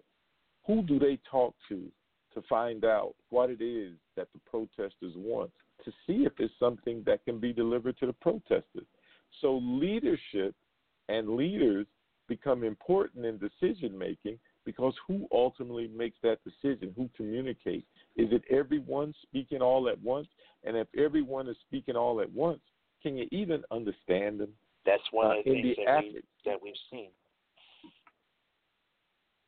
[0.66, 1.84] who do they talk to
[2.34, 5.50] to find out what it is that the protesters want
[5.84, 8.86] to see if it's something that can be delivered to the protesters?
[9.40, 10.54] So leadership
[11.08, 11.86] and leaders
[12.28, 16.92] become important in decision making because who ultimately makes that decision?
[16.94, 17.86] Who communicates?
[18.16, 20.28] Is it everyone speaking all at once?
[20.64, 22.60] And if everyone is speaking all at once,
[23.02, 24.52] can you even understand them?
[24.84, 27.10] That's one Uh, of the in things the that, we, that we've seen.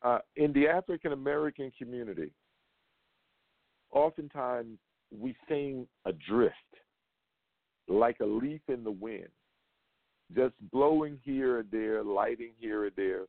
[0.03, 2.33] uh, in the African American community,
[3.93, 4.79] oftentimes
[5.11, 6.55] we seem adrift,
[7.89, 9.29] like a leaf in the wind,
[10.35, 13.23] just blowing here or there, lighting here or there.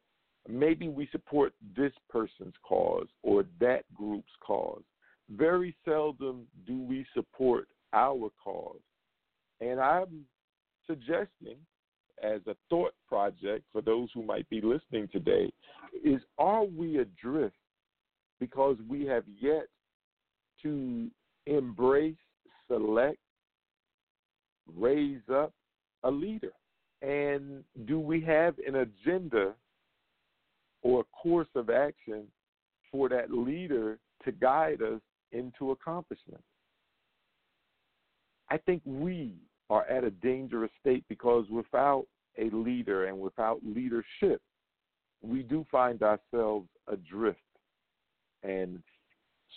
[0.47, 4.83] Maybe we support this person's cause or that group's cause.
[5.29, 8.79] Very seldom do we support our cause.
[9.61, 10.25] And I'm
[10.87, 11.57] suggesting,
[12.21, 15.51] as a thought project for those who might be listening today,
[16.03, 17.55] is are we adrift
[18.39, 19.67] because we have yet
[20.63, 21.09] to
[21.45, 22.15] embrace,
[22.67, 23.19] select,
[24.75, 25.53] raise up
[26.03, 26.51] a leader?
[27.01, 29.53] And do we have an agenda
[30.83, 32.25] or a course of action
[32.91, 36.43] for that leader to guide us into accomplishment?
[38.49, 39.35] I think we
[39.71, 42.05] are at a dangerous state because without
[42.37, 44.41] a leader and without leadership,
[45.21, 47.39] we do find ourselves adrift
[48.43, 48.83] and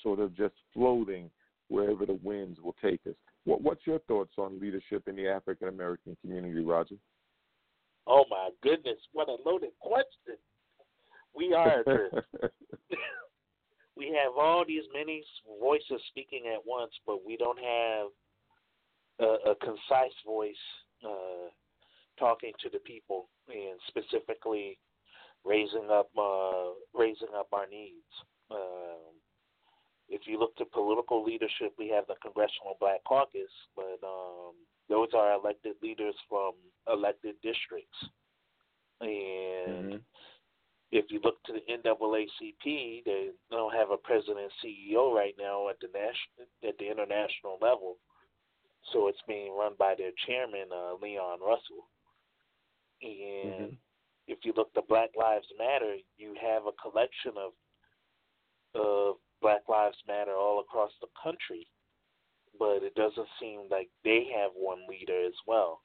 [0.04, 1.28] sort of just floating
[1.66, 3.16] wherever the winds will take us.
[3.44, 6.94] What, what's your thoughts on leadership in the African American community, Roger?
[8.06, 10.36] Oh my goodness, what a loaded question.
[11.34, 12.14] We are adrift.
[13.96, 15.24] we have all these many
[15.60, 18.08] voices speaking at once, but we don't have
[19.20, 20.54] a, a concise voice
[21.04, 21.50] uh,
[22.18, 24.78] talking to the people and specifically
[25.44, 28.08] raising up uh, raising up our needs.
[28.50, 29.14] Um,
[30.08, 34.54] if you look to political leadership, we have the Congressional Black Caucus, but um,
[34.88, 36.52] those are elected leaders from
[36.88, 37.98] elected districts.
[39.00, 40.04] And Mhm.
[40.92, 45.68] if you look to the NAACP, they don't have a president and CEO right now
[45.68, 47.98] at the national at the international level.
[48.92, 51.88] So it's being run by their chairman, uh, Leon Russell.
[53.02, 53.78] And Mhm.
[54.26, 57.54] if you look to Black Lives Matter, you have a collection of
[58.74, 61.68] of Black Lives Matter all across the country,
[62.58, 65.82] but it doesn't seem like they have one leader as well.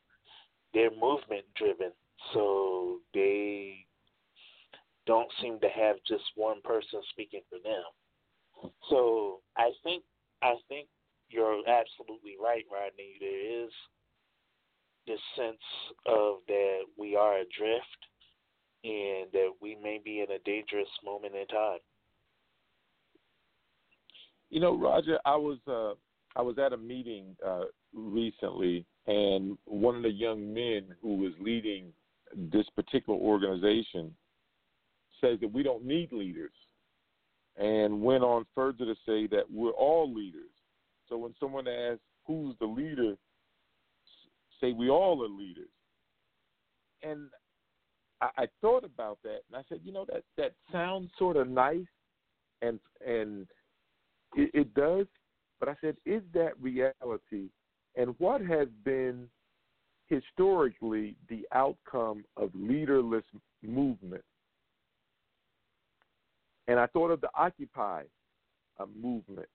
[0.74, 1.92] they're movement driven,
[2.34, 3.86] so they
[5.06, 8.72] don't seem to have just one person speaking for them.
[8.90, 10.04] So I think
[10.42, 10.88] I think
[11.30, 13.16] you're absolutely right, Rodney.
[13.20, 13.72] There is
[15.08, 15.58] this sense
[16.06, 18.00] of that we are adrift
[18.84, 21.80] and that we may be in a dangerous moment in time.
[24.50, 25.94] You know, Roger, I was uh,
[26.40, 31.34] I was at a meeting uh, recently, and one of the young men who was
[31.40, 31.92] leading
[32.52, 34.14] this particular organization
[35.22, 36.54] says that we don't need leaders,
[37.58, 40.50] and went on further to say that we're all leaders.
[41.10, 43.16] So when someone asks who's the leader,
[44.62, 45.70] say we all are leaders.
[47.02, 47.30] And
[48.22, 51.50] I, I thought about that, and I said, you know, that that sounds sort of
[51.50, 51.88] nice,
[52.62, 53.48] and and
[54.36, 55.08] it, it does.
[55.60, 57.50] But I said, is that reality?
[57.96, 59.28] And what has been
[60.08, 63.26] historically the outcome of leaderless
[63.62, 64.24] movement?
[66.68, 68.04] And I thought of the Occupy
[68.80, 69.50] uh, movement,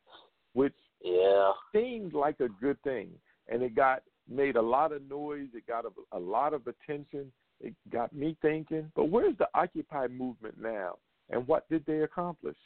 [0.53, 1.53] which Yeah.
[1.73, 3.11] seemed like a good thing,
[3.49, 5.49] and it got made a lot of noise.
[5.55, 7.31] It got a, a lot of attention.
[7.61, 8.90] It got me thinking.
[8.97, 10.97] But where's the Occupy movement now?
[11.31, 12.57] And what did they accomplish?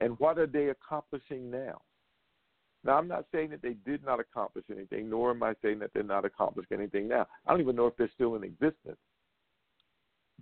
[0.00, 1.80] And what are they accomplishing now?
[2.84, 5.90] Now, I'm not saying that they did not accomplish anything, nor am I saying that
[5.92, 7.26] they're not accomplishing anything now.
[7.46, 8.98] I don't even know if they're still in existence.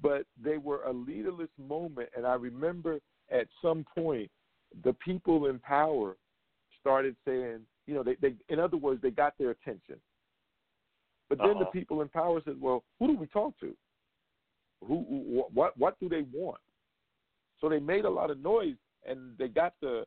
[0.02, 2.98] But they were a leaderless moment, and I remember
[3.30, 4.30] at some point
[4.82, 6.16] the people in power
[6.84, 9.96] started saying, you know, they, they in other words, they got their attention.
[11.30, 11.70] But then the Uh-huh.
[11.70, 13.74] people in power said, well, who do we talk to?
[14.86, 16.60] Who, who what what do they want?
[17.58, 18.76] So they made a lot of noise
[19.08, 20.04] and they got the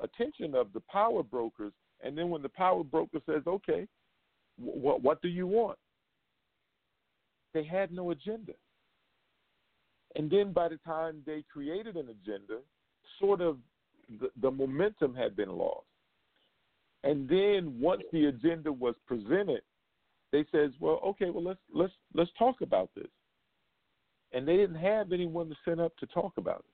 [0.00, 1.74] attention of the power brokers.
[2.02, 3.86] And then when the power broker says, okay,
[4.56, 5.78] what what do you want?
[7.52, 8.54] They had no agenda.
[10.16, 12.58] And then by the time they created an agenda,
[13.20, 13.58] sort of
[14.20, 15.85] the, the momentum had been lost.
[17.06, 19.62] And then once the agenda was presented,
[20.32, 23.10] they says, "Well, okay, well let's let's let's talk about this."
[24.32, 26.72] And they didn't have anyone to send up to talk about it.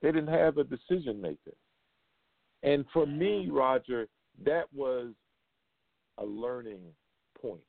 [0.00, 1.54] They didn't have a decision maker.
[2.62, 4.08] And for me, Roger,
[4.44, 5.12] that was
[6.16, 6.80] a learning
[7.40, 7.60] point.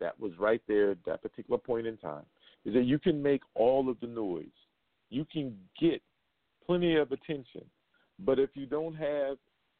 [0.00, 2.24] That was right there at that particular point in time.
[2.64, 4.46] Is that you can make all of the noise.
[5.10, 6.00] You can get
[6.66, 7.66] plenty of attention.
[8.20, 9.36] But if you don't have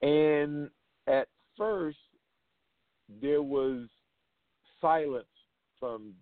[0.02, 0.68] And
[1.06, 1.98] at first,
[3.20, 3.86] there was
[4.80, 5.24] silence
[5.78, 6.12] from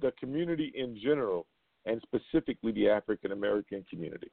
[0.00, 1.46] the community in general
[1.86, 4.30] and specifically the African American community.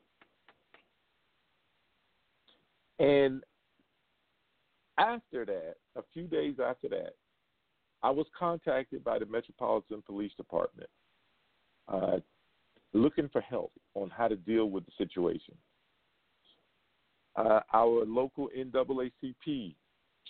[3.00, 3.44] And
[4.98, 7.14] after that, a few days after that,
[8.04, 10.90] I was contacted by the Metropolitan Police Department
[11.88, 12.18] uh,
[12.94, 15.56] looking for help on how to deal with the situation.
[17.36, 19.76] Uh, our local NAACP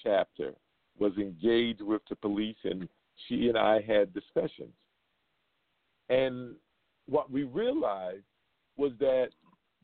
[0.04, 0.54] chapter
[1.00, 2.88] was engaged with the police, and
[3.28, 4.74] she and I had discussions.
[6.10, 6.56] And
[7.08, 8.24] what we realized
[8.78, 9.30] was that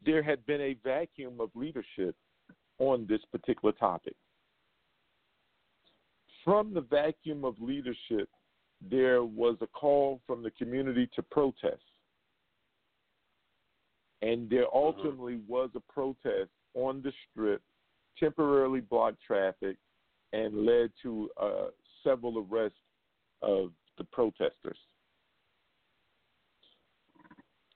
[0.06, 2.16] there had been a vacuum of leadership
[2.80, 4.16] on this particular topic.
[6.44, 8.30] From the vacuum of leadership,
[8.90, 11.82] there was a call from the community to protest.
[14.22, 17.62] And there ultimately was a protest on the strip,
[18.20, 19.78] temporarily blocked traffic,
[20.34, 21.68] and led to uh,
[22.04, 22.78] several arrests
[23.42, 24.78] of the protesters.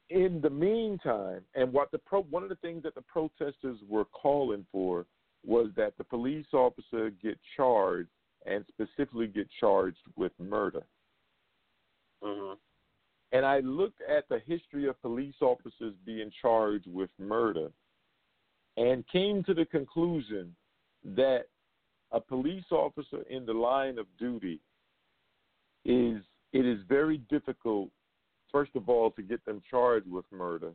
[0.09, 4.05] In the meantime, and what the pro, one of the things that the protesters were
[4.05, 5.05] calling for
[5.45, 8.09] was that the police officer get charged
[8.45, 10.83] and specifically get charged with murder.
[12.23, 12.53] Mm-hmm.
[13.33, 17.69] And I looked at the history of police officers being charged with murder
[18.77, 20.55] and came to the conclusion
[21.03, 21.45] that
[22.11, 24.61] a police officer in the line of duty
[25.83, 26.21] is
[26.53, 27.89] it is very difficult
[28.51, 30.71] first of all to get them charged with murder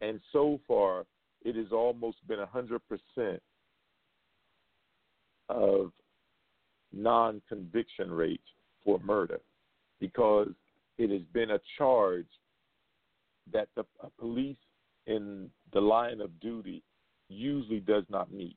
[0.00, 1.04] and so far
[1.42, 3.42] it has almost been a hundred percent
[5.48, 5.92] of
[6.92, 8.40] non conviction rate
[8.84, 9.40] for murder
[10.00, 10.50] because
[10.98, 12.26] it has been a charge
[13.52, 14.56] that the uh, police
[15.06, 16.82] in the line of duty
[17.28, 18.56] usually does not meet.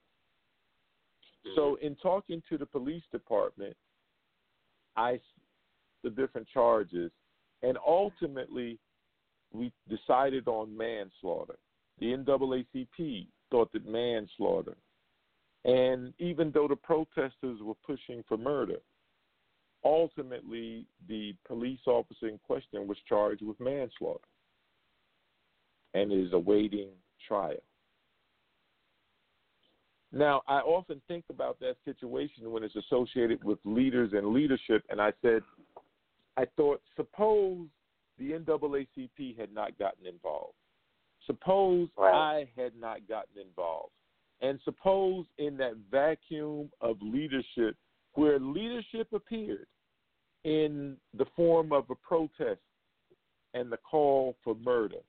[1.56, 1.88] So, mm-hmm.
[1.88, 3.76] in talking to the police department,
[4.96, 5.20] I
[6.04, 7.12] the different charges,
[7.64, 8.78] and ultimately
[9.52, 11.56] we decided on manslaughter.
[12.00, 14.76] The NAACP thought that manslaughter,
[15.64, 18.78] and even though the protesters were pushing for murder,
[19.86, 24.28] ultimately the police officer in question was charged with manslaughter
[25.94, 26.90] and is awaiting
[27.28, 27.56] trial.
[30.12, 35.02] Now, I often think about that situation when it's associated with leaders and leadership, and
[35.02, 35.42] I said,
[36.38, 37.68] I thought, suppose
[38.18, 40.56] the NAACP had not gotten involved.
[41.26, 42.14] Suppose Right.
[42.14, 43.94] I had not gotten involved.
[44.42, 47.78] And suppose in that vacuum of leadership,
[48.14, 49.68] where leadership appeared
[50.44, 52.62] in the form of a protest
[53.54, 55.00] and the call for murder,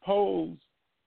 [0.00, 0.58] suppose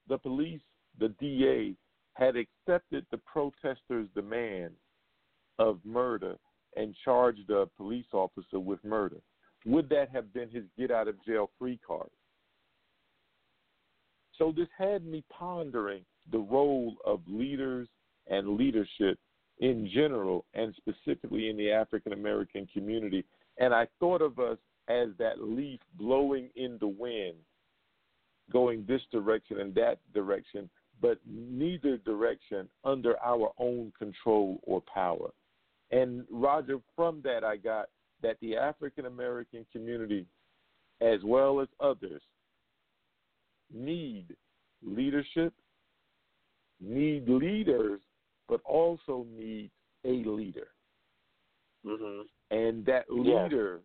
[0.07, 0.61] the police,
[0.99, 1.75] the DA,
[2.13, 4.73] had accepted the protesters' demand
[5.59, 6.37] of murder
[6.75, 9.17] and charged a police officer with murder,
[9.65, 12.09] would that have been his get out of jail free card?
[14.37, 17.87] So this had me pondering the role of leaders
[18.27, 19.19] and leadership
[19.59, 23.23] in general and specifically in the African American community.
[23.59, 24.57] And I thought of us
[24.89, 27.35] as that leaf blowing in the wind,
[28.51, 30.69] going this direction and that direction,
[31.01, 35.29] but neither direction under our own control or power.
[35.93, 37.89] And Roger, from that, I got
[38.21, 40.25] that the African American community,
[41.01, 42.21] as well as others,
[43.73, 44.35] need
[44.81, 45.53] leadership,
[46.81, 47.99] need leaders,
[48.47, 49.69] but also need
[50.05, 50.67] a leader.
[51.85, 52.21] Mm-hmm.
[52.51, 53.43] And that Yeah.
[53.43, 53.81] leader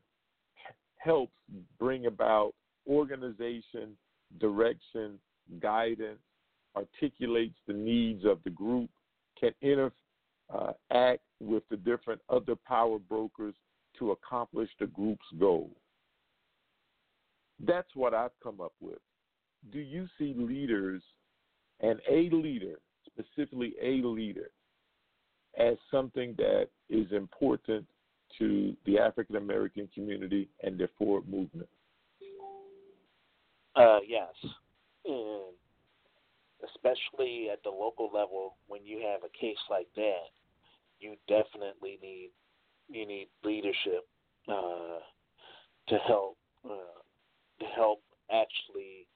[0.96, 1.32] helps
[1.78, 2.54] bring about
[2.86, 3.96] organization,
[4.38, 5.20] direction,
[5.58, 6.20] guidance,
[6.76, 8.90] articulates the needs of the group,
[9.38, 9.96] can interact
[10.50, 13.54] uh, act with the different other power brokers
[13.98, 15.70] to accomplish the group's goal.
[17.64, 18.98] That's what I've come up with.
[19.72, 21.02] Do you see leaders
[21.80, 22.76] and a leader,
[23.06, 24.50] specifically a leader,
[25.58, 27.86] as something that is important
[28.38, 31.68] to the African American community and their forward movement?
[33.74, 34.52] Uh, yes,
[35.04, 35.54] and
[36.64, 40.30] especially at the local level, when you have a case like that,
[41.00, 42.30] you definitely need
[42.88, 44.06] you need leadership
[44.48, 45.00] uh,
[45.88, 47.00] to help uh,
[47.60, 48.00] to help
[48.32, 49.06] actually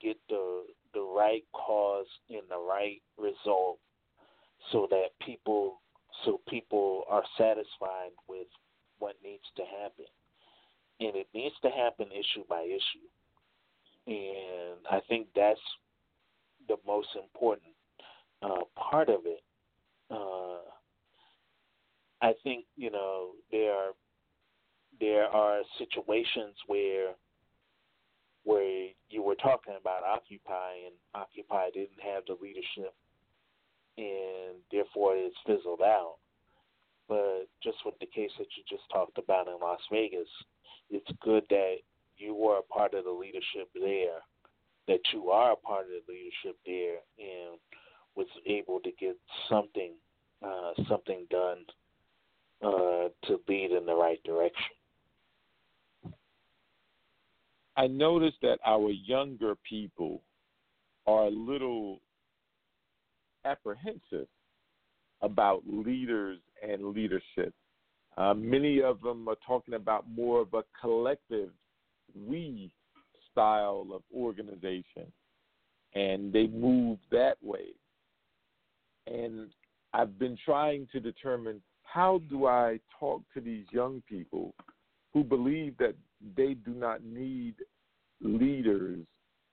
[0.00, 3.78] get the the right cause and the right result,
[4.72, 5.80] so that people
[6.24, 8.48] so people are satisfied with
[8.98, 10.06] what needs to happen,
[11.00, 13.08] and it needs to happen issue by issue
[14.06, 15.60] and I think that's
[16.68, 17.74] the most important
[18.42, 19.42] uh, part of it.
[20.10, 20.69] Uh,
[22.22, 23.92] I think you know there are
[25.00, 27.12] there are situations where
[28.44, 32.94] where you were talking about Occupy and Occupy didn't have the leadership
[33.98, 36.16] and therefore it's fizzled out.
[37.08, 40.28] But just with the case that you just talked about in Las Vegas,
[40.90, 41.76] it's good that
[42.16, 44.20] you were a part of the leadership there,
[44.86, 47.58] that you are a part of the leadership there, and
[48.14, 49.16] was able to get
[49.48, 49.92] something,
[50.42, 51.64] uh, something done
[52.62, 54.64] uh, to lead in the right direction.
[57.76, 60.22] I noticed that our younger people
[61.06, 62.00] are a little
[63.44, 64.26] apprehensive
[65.22, 67.54] about leaders and leadership.
[68.18, 71.50] Uh, many of them are talking about more of a collective
[72.26, 72.70] we
[73.30, 75.10] style of organization,
[75.94, 77.68] and they move that way.
[79.06, 79.48] And
[79.92, 81.62] I've been trying to determine
[81.92, 84.54] how do I talk to these young people
[85.12, 85.94] who believe that
[86.36, 87.54] they do not need
[88.20, 89.00] leaders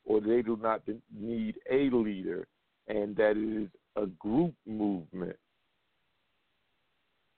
[0.06, 0.82] or they do not
[1.12, 2.48] need a leader
[2.88, 5.36] and that it is a group movement.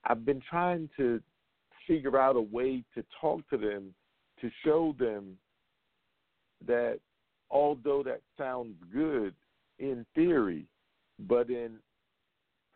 [0.03, 1.21] I've been trying to
[1.87, 3.93] figure out a way to talk to them
[4.41, 5.37] to show them
[6.67, 6.99] that
[7.49, 9.33] although that sounds good
[9.79, 10.65] in theory,
[11.27, 11.77] but in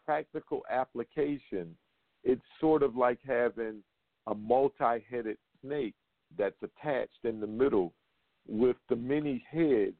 [0.06, 1.76] practical application,
[2.64, 3.84] sort of like having
[4.28, 5.96] a multi headed snake
[6.38, 7.94] that's attached in the middle
[8.48, 9.98] with the many heads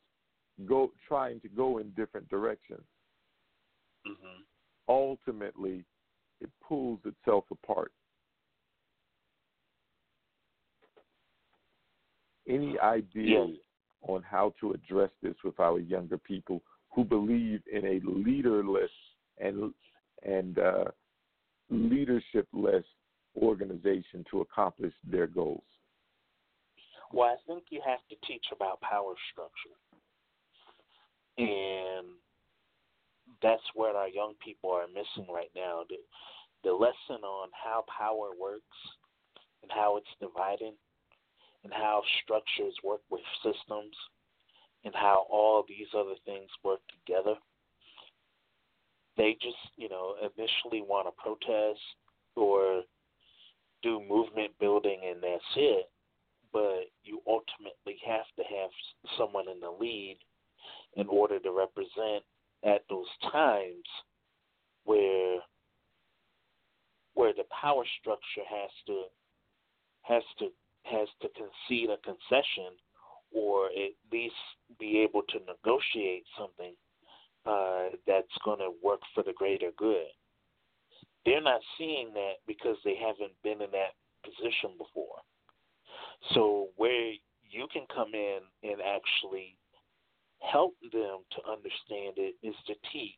[0.66, 2.86] go trying to go in different directions.
[4.08, 4.44] Mm-hmm.
[4.88, 5.84] Ultimately,
[6.40, 7.92] it pulls itself apart.
[12.48, 13.60] Any ideas yes.
[14.04, 16.62] on how to address this with our younger people
[16.94, 18.92] who believe in a leaderless
[19.38, 19.74] and
[20.24, 20.86] and uh,
[21.74, 22.84] leadership-less
[23.36, 25.64] organization to accomplish their goals?
[27.12, 29.78] Well, I think you have to teach about power structure.
[31.38, 32.08] And
[33.42, 35.84] that's what our young people are missing right now.
[35.90, 35.98] The,
[36.64, 38.78] the lesson on how power works
[39.62, 40.74] and how it's divided
[41.64, 43.96] and how structures work with systems
[44.84, 47.36] and how all these other things work together.
[49.18, 51.80] They just, you know, initially want to protest
[52.36, 52.82] or
[53.82, 55.90] do movement building and that's it.
[56.52, 58.70] But you ultimately have to have
[59.18, 60.18] someone in the lead
[60.96, 62.24] in order to represent
[62.64, 63.84] at those times
[64.86, 65.40] where
[67.16, 69.04] where the power structure has to
[70.02, 70.48] has to
[70.84, 72.76] has to concede a concession
[73.32, 74.36] or at least
[74.80, 76.76] be able to negotiate something
[77.46, 80.08] uh, that's going to work for the greater good.
[81.26, 85.20] They're not seeing that because they haven't been in that position before.
[86.34, 87.12] So where
[87.50, 89.58] you can come in and actually
[90.40, 93.16] help them to understand it is to teach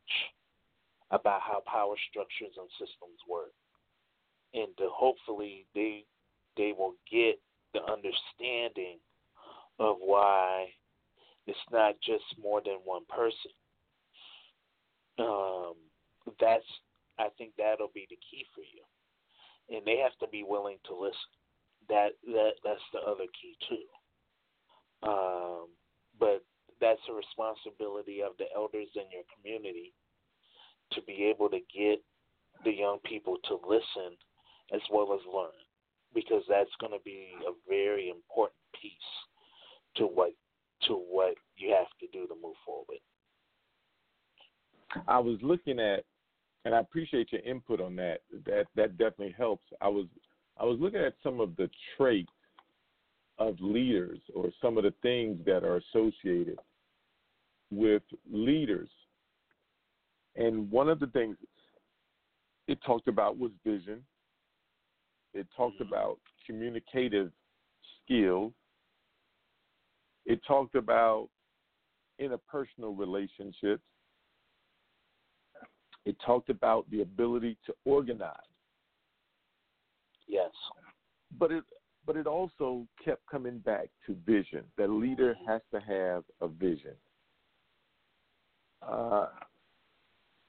[1.11, 3.53] about how power structures and systems work.
[4.53, 6.05] And to hopefully they
[6.57, 7.39] they will get
[7.73, 8.99] the understanding
[9.79, 10.67] of why
[11.47, 13.51] it's not just more than one person.
[15.19, 15.75] Um,
[16.39, 16.65] that's
[17.17, 18.83] I think that'll be the key for you,
[19.75, 21.33] and they have to be willing to listen.
[21.89, 25.07] That that that's the other key too.
[25.07, 25.67] Um,
[26.19, 26.43] but
[26.81, 29.93] that's a responsibility of the elders in your community
[30.91, 32.01] to be able to get
[32.63, 34.17] the young people to listen
[34.73, 35.55] as well as learn
[36.13, 39.11] because that's going to be a very important piece
[39.95, 40.31] to what
[40.87, 42.99] to what you have to do to move forward.
[45.07, 46.03] I was looking at,
[46.63, 48.21] and I appreciate your input on that.
[48.45, 49.65] That that definitely helps.
[49.81, 50.05] I was
[50.57, 52.29] I was looking at some of the traits
[53.37, 56.57] of leaders or some of the things that are associated
[57.71, 58.89] with leaders.
[60.35, 61.37] And one of the things
[62.67, 64.03] it talked about was vision.
[65.33, 65.93] It talked Mm-hmm.
[65.93, 67.31] about communicative
[68.03, 68.53] skills.
[70.25, 71.29] It talked about
[72.21, 73.83] interpersonal relationships.
[76.05, 78.35] It talked about the ability to organize.
[80.27, 80.51] Yes.
[81.37, 81.63] But it
[82.05, 84.63] but it also kept coming back to vision.
[84.77, 86.93] The leader has to have a vision.
[88.87, 89.27] Uh,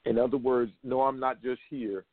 [0.04, 2.04] in other words, no, I'm not just here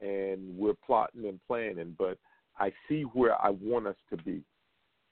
[0.00, 2.18] and we're plotting and planning, but
[2.58, 4.42] I see where I want us to be.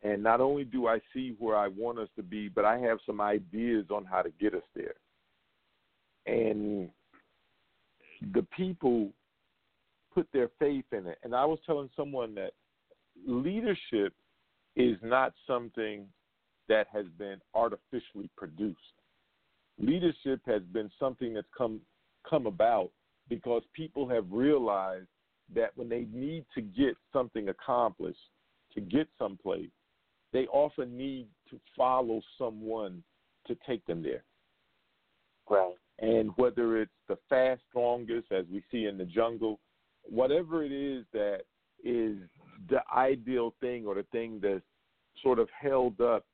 [0.02, 2.98] And not only do I see where I want us to be, but I have
[3.06, 4.94] some ideas on how to get us there.
[6.26, 6.90] And
[8.34, 9.10] the people
[10.14, 11.18] put their faith in it.
[11.22, 12.52] And I was telling someone that
[13.26, 14.14] leadership
[14.76, 16.06] is not something
[16.68, 18.78] that has been artificially produced.
[19.78, 21.80] Leadership has been something that's come
[22.28, 22.90] come about
[23.28, 25.06] because people have realized
[25.54, 28.18] that when they need to get something accomplished,
[28.74, 29.70] to get someplace,
[30.32, 33.02] they often need to follow someone
[33.46, 34.22] to take them there.
[35.48, 35.74] Right.
[36.00, 39.60] And whether it's the fast, strongest, as we see in the jungle,
[40.02, 41.40] whatever it is that
[41.84, 42.16] is
[42.68, 44.64] the ideal thing or the thing that's
[45.22, 46.24] sort of held up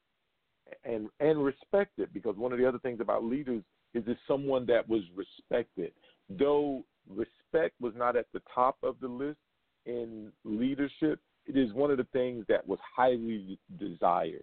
[0.84, 3.62] and and respected because one of the other things about leaders
[3.94, 5.92] is it's someone that was respected.
[6.28, 9.38] Though respect was not at the top of the list
[9.86, 14.42] in leadership it is one of the things that was highly desired.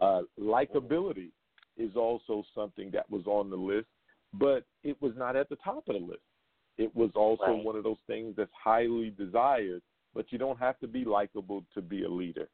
[0.00, 1.30] Uh, likability
[1.76, 3.88] is also something that was on the list
[4.34, 6.22] but it was not at the top of the list.
[6.76, 7.64] It was also Right.
[7.64, 9.82] one of those things that's highly desired
[10.14, 12.48] but you don't have to be likable to be a leader.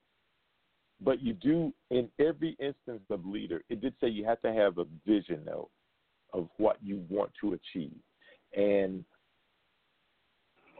[1.01, 4.79] But you do in every instance of leader it did say you have to have
[4.79, 5.71] a vision though
[6.33, 7.97] of what you want to achieve.
[8.57, 9.05] And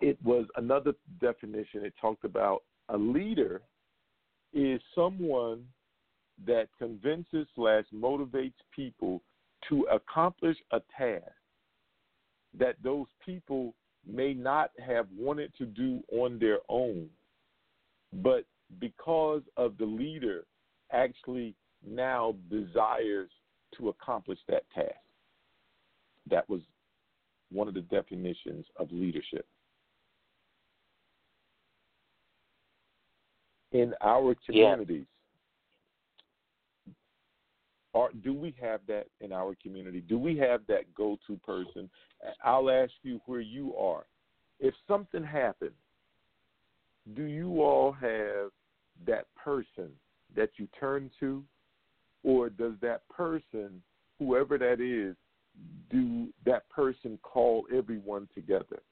[0.03, 1.85] it was another definition.
[1.85, 3.63] It talked about a leader
[4.53, 5.65] is someone
[6.47, 9.23] that convinces slash motivates people
[9.69, 11.25] to accomplish a task
[12.59, 13.75] that those people
[14.07, 17.09] may not have wanted to do on their own
[18.23, 18.45] but
[18.81, 20.45] because of the leader
[20.93, 21.55] actually
[21.87, 23.31] now desires
[23.77, 24.95] to accomplish that task.
[26.31, 26.61] That was
[27.51, 29.47] one of the definitions of leadership.
[33.73, 35.07] In our communities,
[37.95, 40.01] are, do we have that in our community?
[40.01, 41.89] Do we have that go to person?
[42.43, 44.05] I'll ask you where you are.
[44.59, 45.71] If something happened,
[47.15, 48.51] do you all have
[49.07, 49.91] that person
[50.35, 51.45] that you turn to,
[52.23, 53.83] or does that person,
[54.19, 55.15] whoever that is,
[55.91, 58.83] do that person call everyone together?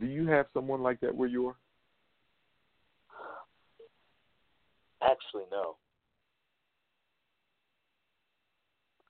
[0.00, 1.56] Do you have someone like that where you are?
[5.02, 5.76] Actually, no.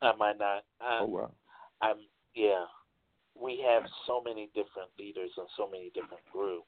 [0.03, 0.65] I might not.
[0.81, 1.31] I, Oh wow.
[1.81, 1.97] I'm
[2.35, 2.65] yeah.
[3.35, 6.67] We have so many different leaders and so many different groups.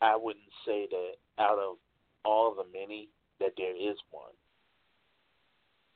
[0.00, 1.76] I wouldn't say that out of
[2.24, 4.32] all the many that there is one.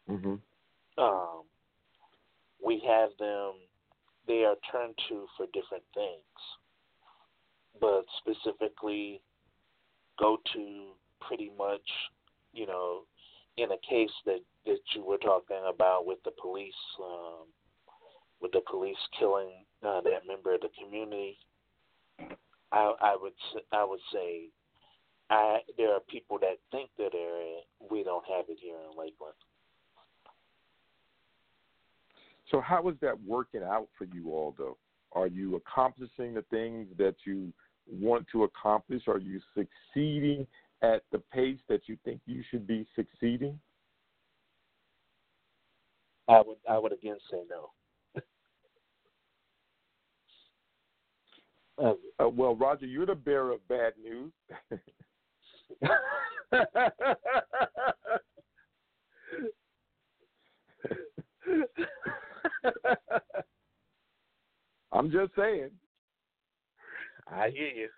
[0.09, 1.03] Mm-hmm.
[1.03, 1.43] Um,
[2.65, 3.55] we have them.
[4.27, 6.23] They are turned to for different things,
[7.81, 9.21] but specifically
[10.19, 11.89] go to pretty much,
[12.53, 13.03] you know,
[13.57, 17.47] in a case that that you were talking about with the police, um,
[18.41, 21.39] with the police killing uh, that member of the community.
[22.73, 23.33] I, I would
[23.73, 24.49] I would say
[25.31, 27.61] I there are people that think that area
[27.91, 29.35] we don't have it here in Lakeland.
[32.51, 34.77] So how is that working out for you all though?
[35.13, 37.53] Are you accomplishing the things that you
[37.91, 39.03] want to accomplish?
[39.09, 40.47] Are you succeeding
[40.83, 43.59] at the pace that you think you should be succeeding?
[46.29, 47.71] I would I would again say no.
[51.79, 54.33] Uh, Uh, well, Roger, you're the bearer of bad news.
[64.93, 65.71] I'm just saying.
[67.31, 67.89] I hear you.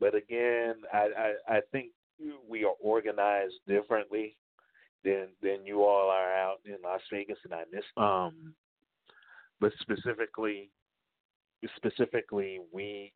[0.00, 1.08] But again, I,
[1.48, 1.90] I I think
[2.48, 4.36] we are organized differently
[5.04, 7.84] than than you all are out in Las Vegas, and I miss.
[7.96, 8.54] Um,
[9.60, 10.70] but specifically,
[11.76, 13.12] specifically, we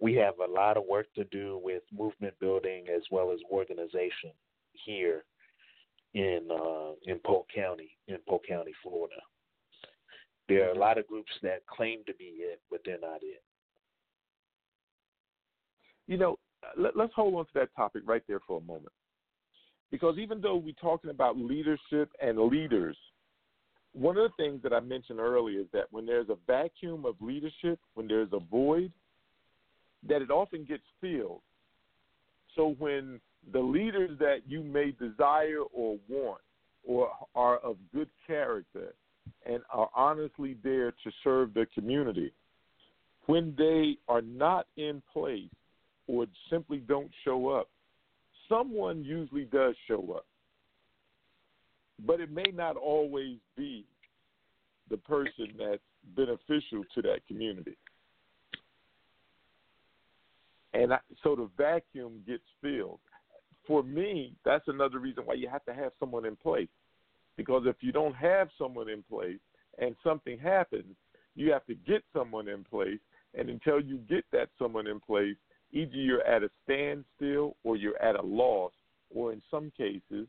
[0.00, 4.30] we have a lot of work to do with movement building as well as organization
[4.72, 5.24] here
[6.14, 9.20] in uh, in Polk County, in Polk County, Florida.
[10.48, 13.42] There are a lot of groups that claim to be it, but they're not it.
[16.08, 16.38] You know,
[16.76, 18.92] let, let's hold on to that topic right there for a moment.
[19.90, 22.96] Because even though we're talking about leadership and leaders,
[23.92, 27.16] one of the things that I mentioned earlier is that when there's a vacuum of
[27.20, 28.92] leadership, when there's a void,
[30.08, 31.40] that it often gets filled.
[32.54, 33.20] So when
[33.52, 36.40] the leaders that you may desire or want
[36.86, 38.94] or are of good character
[39.44, 42.32] and are honestly there to serve the community,
[43.26, 45.50] when they are not in place
[46.06, 47.68] or simply don't show up,
[48.50, 50.26] someone usually does show up.
[52.04, 53.86] But it may not always be
[54.90, 55.80] the person that's
[56.16, 57.76] beneficial to that community.
[60.72, 63.00] And I, so the vacuum gets filled.
[63.66, 66.68] For me, that's another reason why you have to have someone in place.
[67.36, 69.38] Because if you don't have someone in place
[69.78, 70.96] and something happens,
[71.36, 72.98] you have to get someone in place.
[73.34, 75.36] And until you get that someone in place,
[75.72, 78.72] either you're at a standstill or you're at a loss,
[79.14, 80.26] or in some cases,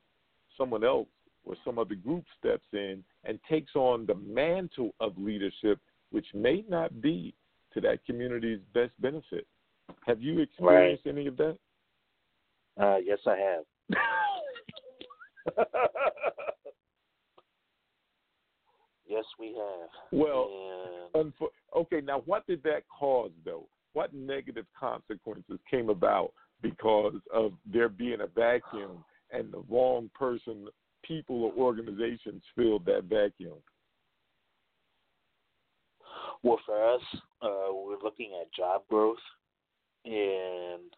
[0.58, 1.08] someone else
[1.44, 5.80] or some other group steps in and takes on the mantle of leadership,
[6.12, 7.34] which may not be
[7.74, 9.48] to that community's best benefit.
[10.06, 11.58] Have you experienced any of that?
[12.80, 13.64] Uh, yes, I have.
[19.08, 19.90] yes, we have.
[20.12, 20.50] Well,
[21.14, 21.34] And
[21.76, 23.68] okay, now what did that cause, though?
[23.94, 26.32] What negative consequences came about
[26.62, 30.68] because of there being a vacuum and the wrong person,
[31.04, 33.58] people, or organizations filled that vacuum?
[36.44, 37.02] Well, for us,
[37.42, 39.18] uh, we're looking at job growth,
[40.06, 40.94] and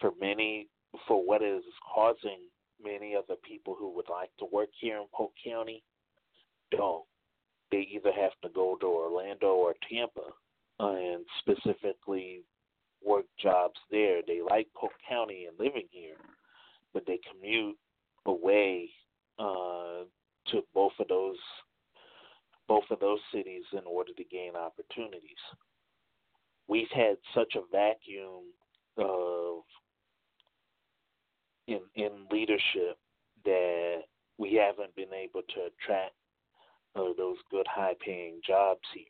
[0.00, 0.68] for many,
[1.06, 1.62] for what is
[1.94, 2.40] causing
[2.82, 5.82] many of the people who would like to work here in Polk County,
[6.70, 7.04] don't.
[7.70, 10.32] They either have to go to Orlando or Tampa,
[10.80, 12.42] and specifically
[13.04, 14.20] work jobs there.
[14.26, 16.16] They like Polk County and living here,
[16.92, 17.76] but they commute
[18.26, 18.90] away
[19.38, 20.04] uh,
[20.48, 21.36] to both of those
[22.66, 25.40] both of those cities in order to gain opportunities.
[26.68, 28.44] We've had such a vacuum
[28.98, 29.62] of
[31.66, 32.98] in in leadership
[33.44, 34.02] that
[34.38, 36.14] we haven't been able to attract
[36.94, 39.04] uh, those good high paying jobs here.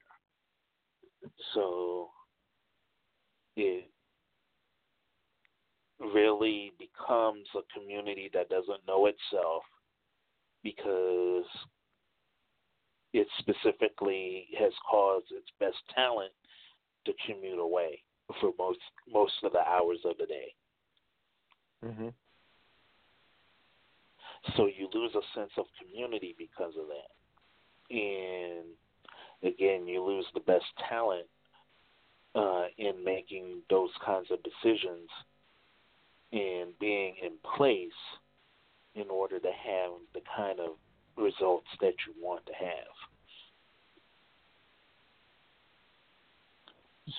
[1.54, 2.08] So
[3.56, 3.90] it
[6.00, 9.62] really becomes a community that doesn't know itself
[10.62, 11.44] because
[13.12, 16.32] it specifically has caused its best talent
[17.06, 18.02] to commute away
[18.40, 18.78] for most
[19.10, 20.54] most of the hours of the day.
[21.84, 22.08] Mm-hmm.
[24.56, 27.96] So you lose a sense of community because of that.
[27.96, 28.66] And
[29.42, 31.26] again, you lose the best talent
[32.34, 35.08] uh, in making those kinds of decisions
[36.32, 37.90] and being in place
[38.94, 40.72] in order to have the kind of
[41.16, 42.94] results that you want to have.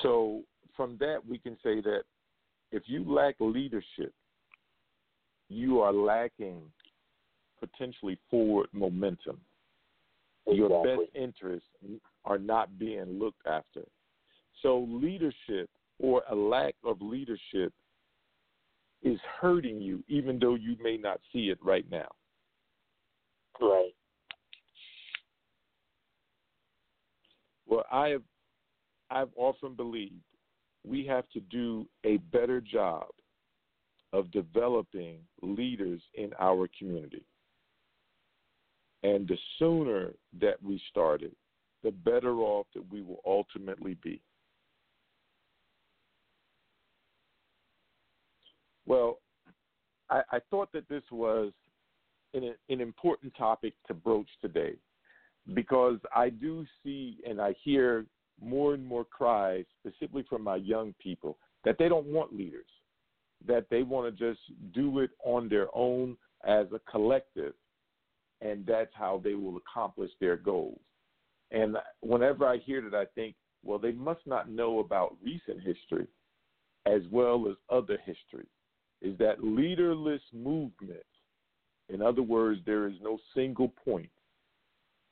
[0.04, 0.44] So,
[0.78, 2.04] from that, we can say that
[2.72, 4.14] if you lack leadership,
[5.50, 6.62] you are lacking
[7.60, 9.40] potentially forward momentum.
[10.48, 11.68] Your best interests
[12.26, 13.84] are not being looked after.
[14.62, 17.74] So, leadership or a lack of leadership
[19.02, 22.08] is hurting you, even though you may not see it right now.
[23.62, 23.94] Right.
[27.68, 28.24] Well, I have
[29.12, 30.22] I've often believed
[30.86, 33.08] we have to do a better job
[34.14, 37.24] of developing leaders in our community.
[39.04, 41.36] And the sooner that we start it,
[41.84, 44.22] the better off that we will ultimately be.
[48.86, 49.20] Well,
[50.10, 51.52] I, I thought that this was
[52.34, 54.74] an, an important topic to broach today
[55.54, 58.06] because I do see and I hear
[58.42, 62.66] more and more cries, specifically from my young people, that they don't want leaders,
[63.48, 64.42] that they want to just
[64.74, 67.54] do it on their own as a collective,
[68.42, 70.80] and that's how they will accomplish their goals.
[71.52, 76.08] And whenever I hear that, I think, well, they must not know about recent history
[76.86, 78.48] as well as other history.
[79.02, 81.04] Is that leaderless movements,
[81.90, 84.10] in other words, there is no single point,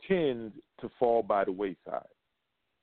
[0.07, 2.07] tend to fall by the wayside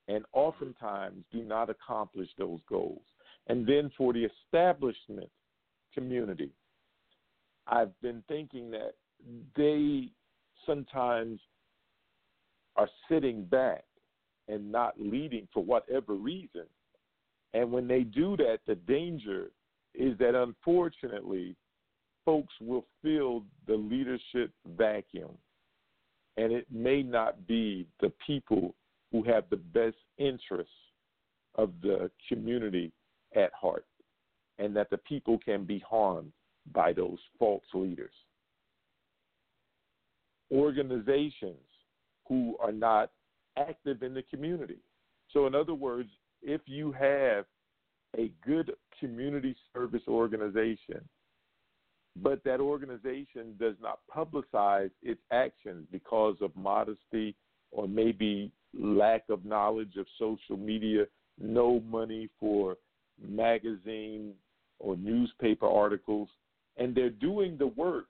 [0.09, 3.02] and oftentimes do not accomplish those goals.
[3.46, 5.30] And then for the establishment
[5.92, 6.50] community,
[7.66, 8.94] I've been thinking that
[9.57, 10.11] they
[10.66, 11.40] sometimes
[12.77, 13.85] are sitting back
[14.49, 16.64] and not leading for whatever reason.
[17.55, 19.51] And when they do that, the danger
[19.95, 21.55] is that unfortunately,
[22.25, 25.31] folks will fill the leadership vacuum.
[26.37, 28.75] And it may not be the people
[29.12, 30.72] who have the best interests
[31.55, 32.91] of the community
[33.37, 33.87] at heart,
[34.59, 36.33] and that the people can be harmed
[36.72, 38.12] by those false leaders.
[40.53, 41.61] Organizations
[42.29, 43.11] who are not
[43.59, 44.79] active in the community.
[45.33, 46.11] So, in other words,
[46.43, 47.45] if you have
[48.16, 51.01] a good community service organization,
[52.22, 57.35] but that organization does not publicize its actions because of modesty
[57.72, 61.07] or maybe lack of knowledge of social media,
[61.41, 62.77] no money for
[63.20, 64.33] magazine
[64.79, 66.29] or newspaper articles,
[66.77, 68.07] and they're doing the work,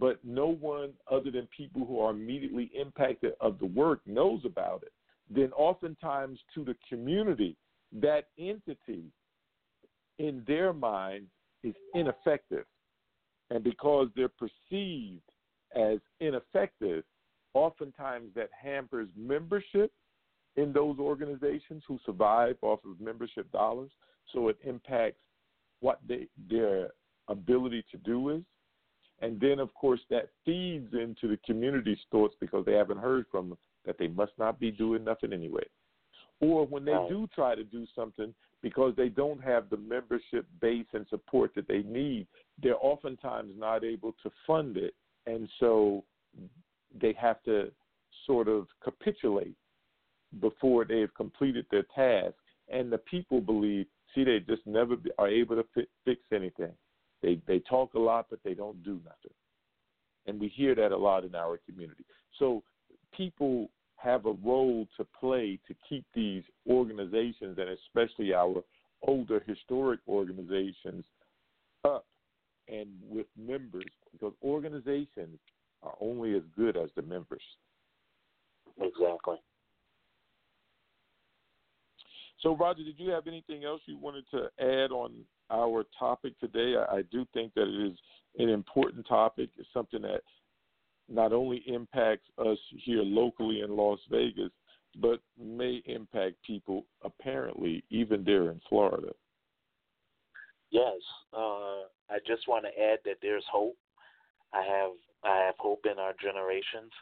[0.00, 4.82] but no one other than people who are immediately impacted of the work knows about
[4.82, 4.92] it,
[5.30, 7.56] then oftentimes to the community,
[7.92, 9.04] that entity
[10.18, 11.26] in their mind
[11.62, 12.64] is ineffective.
[13.50, 15.22] And because they're perceived
[15.74, 17.04] as ineffective,
[17.54, 19.92] oftentimes that hampers membership
[20.56, 23.90] in those organizations who survive off of membership dollars.
[24.32, 25.22] So it impacts
[25.80, 26.90] what they, their
[27.28, 28.42] ability to do is.
[29.20, 33.50] And then, of course, that feeds into the community's thoughts because they haven't heard from
[33.50, 35.64] them that they must not be doing nothing anyway.
[36.40, 37.08] Or when they Right.
[37.08, 41.66] do try to do something because they don't have the membership base and support that
[41.66, 42.26] they need,
[42.58, 44.94] they're oftentimes not able to fund it.
[45.26, 46.04] And so
[46.94, 47.72] they have to
[48.26, 49.56] sort of capitulate
[50.40, 52.34] before they have completed their task.
[52.68, 56.76] And the people believe, see, they just never are able to fi- fix anything.
[57.22, 59.34] They they talk a lot, but they don't do nothing.
[60.26, 62.04] And we hear that a lot in our community.
[62.38, 62.62] So
[63.16, 68.62] people have a role to play to keep these organizations and especially our
[69.02, 71.04] older historic organizations
[71.84, 72.06] up
[72.68, 75.38] and with members because organizations
[75.82, 77.42] are only as good as the members.
[78.80, 79.36] Exactly.
[82.42, 85.12] So, Roger, did you have anything else you wanted to add on
[85.50, 86.74] our topic today?
[86.76, 87.98] I, I do think that it is
[88.38, 89.50] an important topic.
[89.58, 90.22] It's something that
[91.08, 94.50] not only impacts us here locally in Las Vegas,
[95.00, 99.12] but may impact people apparently even there in Florida.
[100.70, 100.96] Yes.
[101.32, 103.76] Uh, I just want to add that there's hope.
[104.52, 104.92] I have
[105.24, 106.92] I have hope in our generations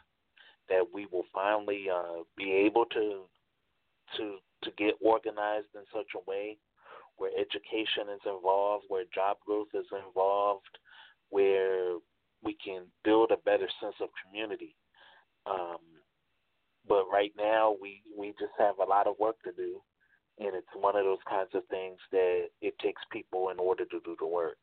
[0.69, 3.23] that we will finally uh, be able to
[4.17, 6.57] to to get organized in such a way
[7.17, 10.77] where education is involved, where job growth is involved,
[11.29, 11.95] where
[12.43, 14.75] we can build a better sense of community.
[15.45, 15.79] Um,
[16.87, 19.81] but right now, we we just have a lot of work to do,
[20.39, 23.99] and it's one of those kinds of things that it takes people in order to
[24.03, 24.57] do the work.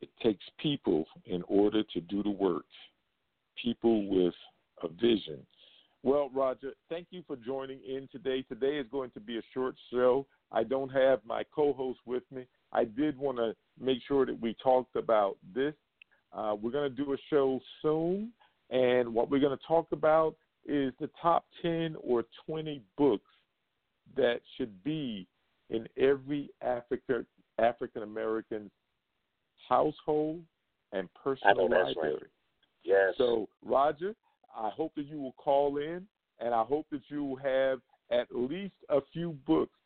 [0.00, 2.66] It takes people in order to do the work,
[3.62, 4.34] people with
[4.82, 5.46] a vision.
[6.04, 8.42] Well, Roger, thank you for joining in today.
[8.42, 10.26] Today is going to be a short show.
[10.52, 12.44] I don't have my co host with me.
[12.74, 15.72] I did want to make sure that we talked about this.
[16.30, 18.32] Uh, we're going to do a show soon,
[18.68, 20.36] and what we're going to talk about
[20.66, 23.30] is the top 10 or 20 books
[24.14, 25.26] that should be
[25.70, 27.24] in every Africa,
[27.58, 28.70] African American
[29.70, 30.42] household
[30.92, 31.96] and personal that's right.
[31.96, 32.28] library.
[32.84, 33.14] Yes.
[33.16, 34.14] So, Roger,
[34.56, 36.06] I hope that you will call in,
[36.38, 37.80] and I hope that you will have
[38.10, 39.78] at least a few books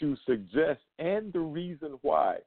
[0.00, 2.38] to suggest and the reason why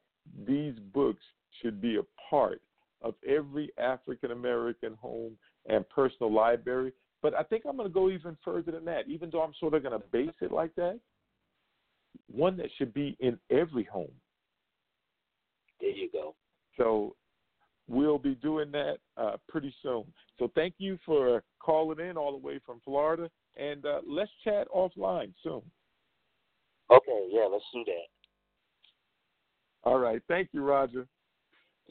[0.47, 1.23] these books
[1.61, 2.61] should be a part
[3.01, 6.91] of every African American home and personal library.
[7.21, 9.73] But I think I'm going to go even further than that, even though I'm sort
[9.73, 10.99] of going to base it like that.
[12.31, 14.11] One that should be in every home.
[15.81, 16.35] there you go.
[16.77, 17.15] So
[17.89, 20.05] we'll be doing that uh, pretty soon.
[20.37, 24.67] So thank you for calling in all the way from Florida, and uh, let's chat
[24.73, 25.61] offline soon.
[26.91, 27.27] Okay.
[27.31, 27.47] Yeah.
[27.51, 28.07] Let's do that.
[29.83, 30.21] All right.
[30.27, 31.07] Thank you, Roger.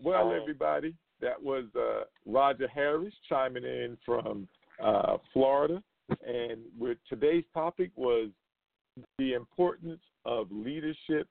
[0.03, 0.41] Well, right.
[0.41, 4.47] everybody, that was uh, Roger Harris chiming in from
[4.83, 5.83] uh, Florida,
[6.27, 8.29] and with today's topic was
[9.19, 11.27] the importance of leadership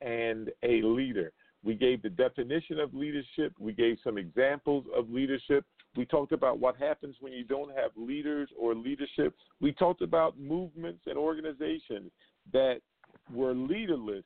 [0.00, 1.32] and a leader.
[1.64, 3.52] We gave the definition of leadership.
[3.58, 5.64] We gave some examples of leadership.
[5.96, 9.34] We talked about what happens when you don't have leaders or leadership.
[9.60, 12.10] We talked about movements and organizations
[12.52, 12.80] that
[13.32, 14.24] were leaderless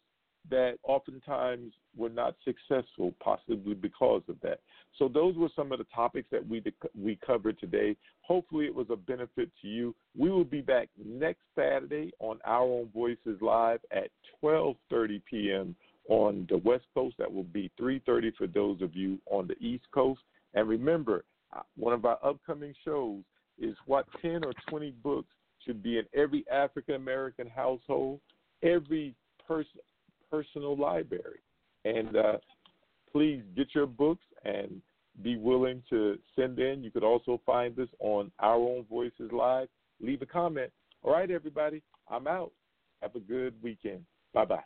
[0.51, 4.61] that oftentimes were not successful, possibly because of that.
[4.99, 6.63] So those were some of the topics that we
[6.99, 7.97] we covered today.
[8.21, 9.95] Hopefully, it was a benefit to you.
[10.17, 14.11] We will be back next Saturday on Our Own Voices Live at
[14.43, 15.77] 12:30 p.m.
[16.09, 17.17] on the West Coast.
[17.19, 20.21] That will be 3:30 for those of you on the East Coast.
[20.55, 23.23] And remember, uh, one of our upcoming shows
[23.59, 25.35] is what 10 or 20 books
[25.65, 28.21] should be in every African American household,
[28.63, 29.15] every
[29.47, 29.81] person
[30.31, 31.41] personal library.
[31.85, 32.39] And uh,
[33.13, 34.83] please get your books and
[35.23, 36.83] be willing to send in.
[36.83, 39.69] You could also find us on Our Own Voices Live.
[40.01, 40.73] Leave a comment.
[41.03, 42.53] All right, everybody, I'm out.
[43.03, 44.05] Have a good weekend.
[44.35, 44.63] Bye bye.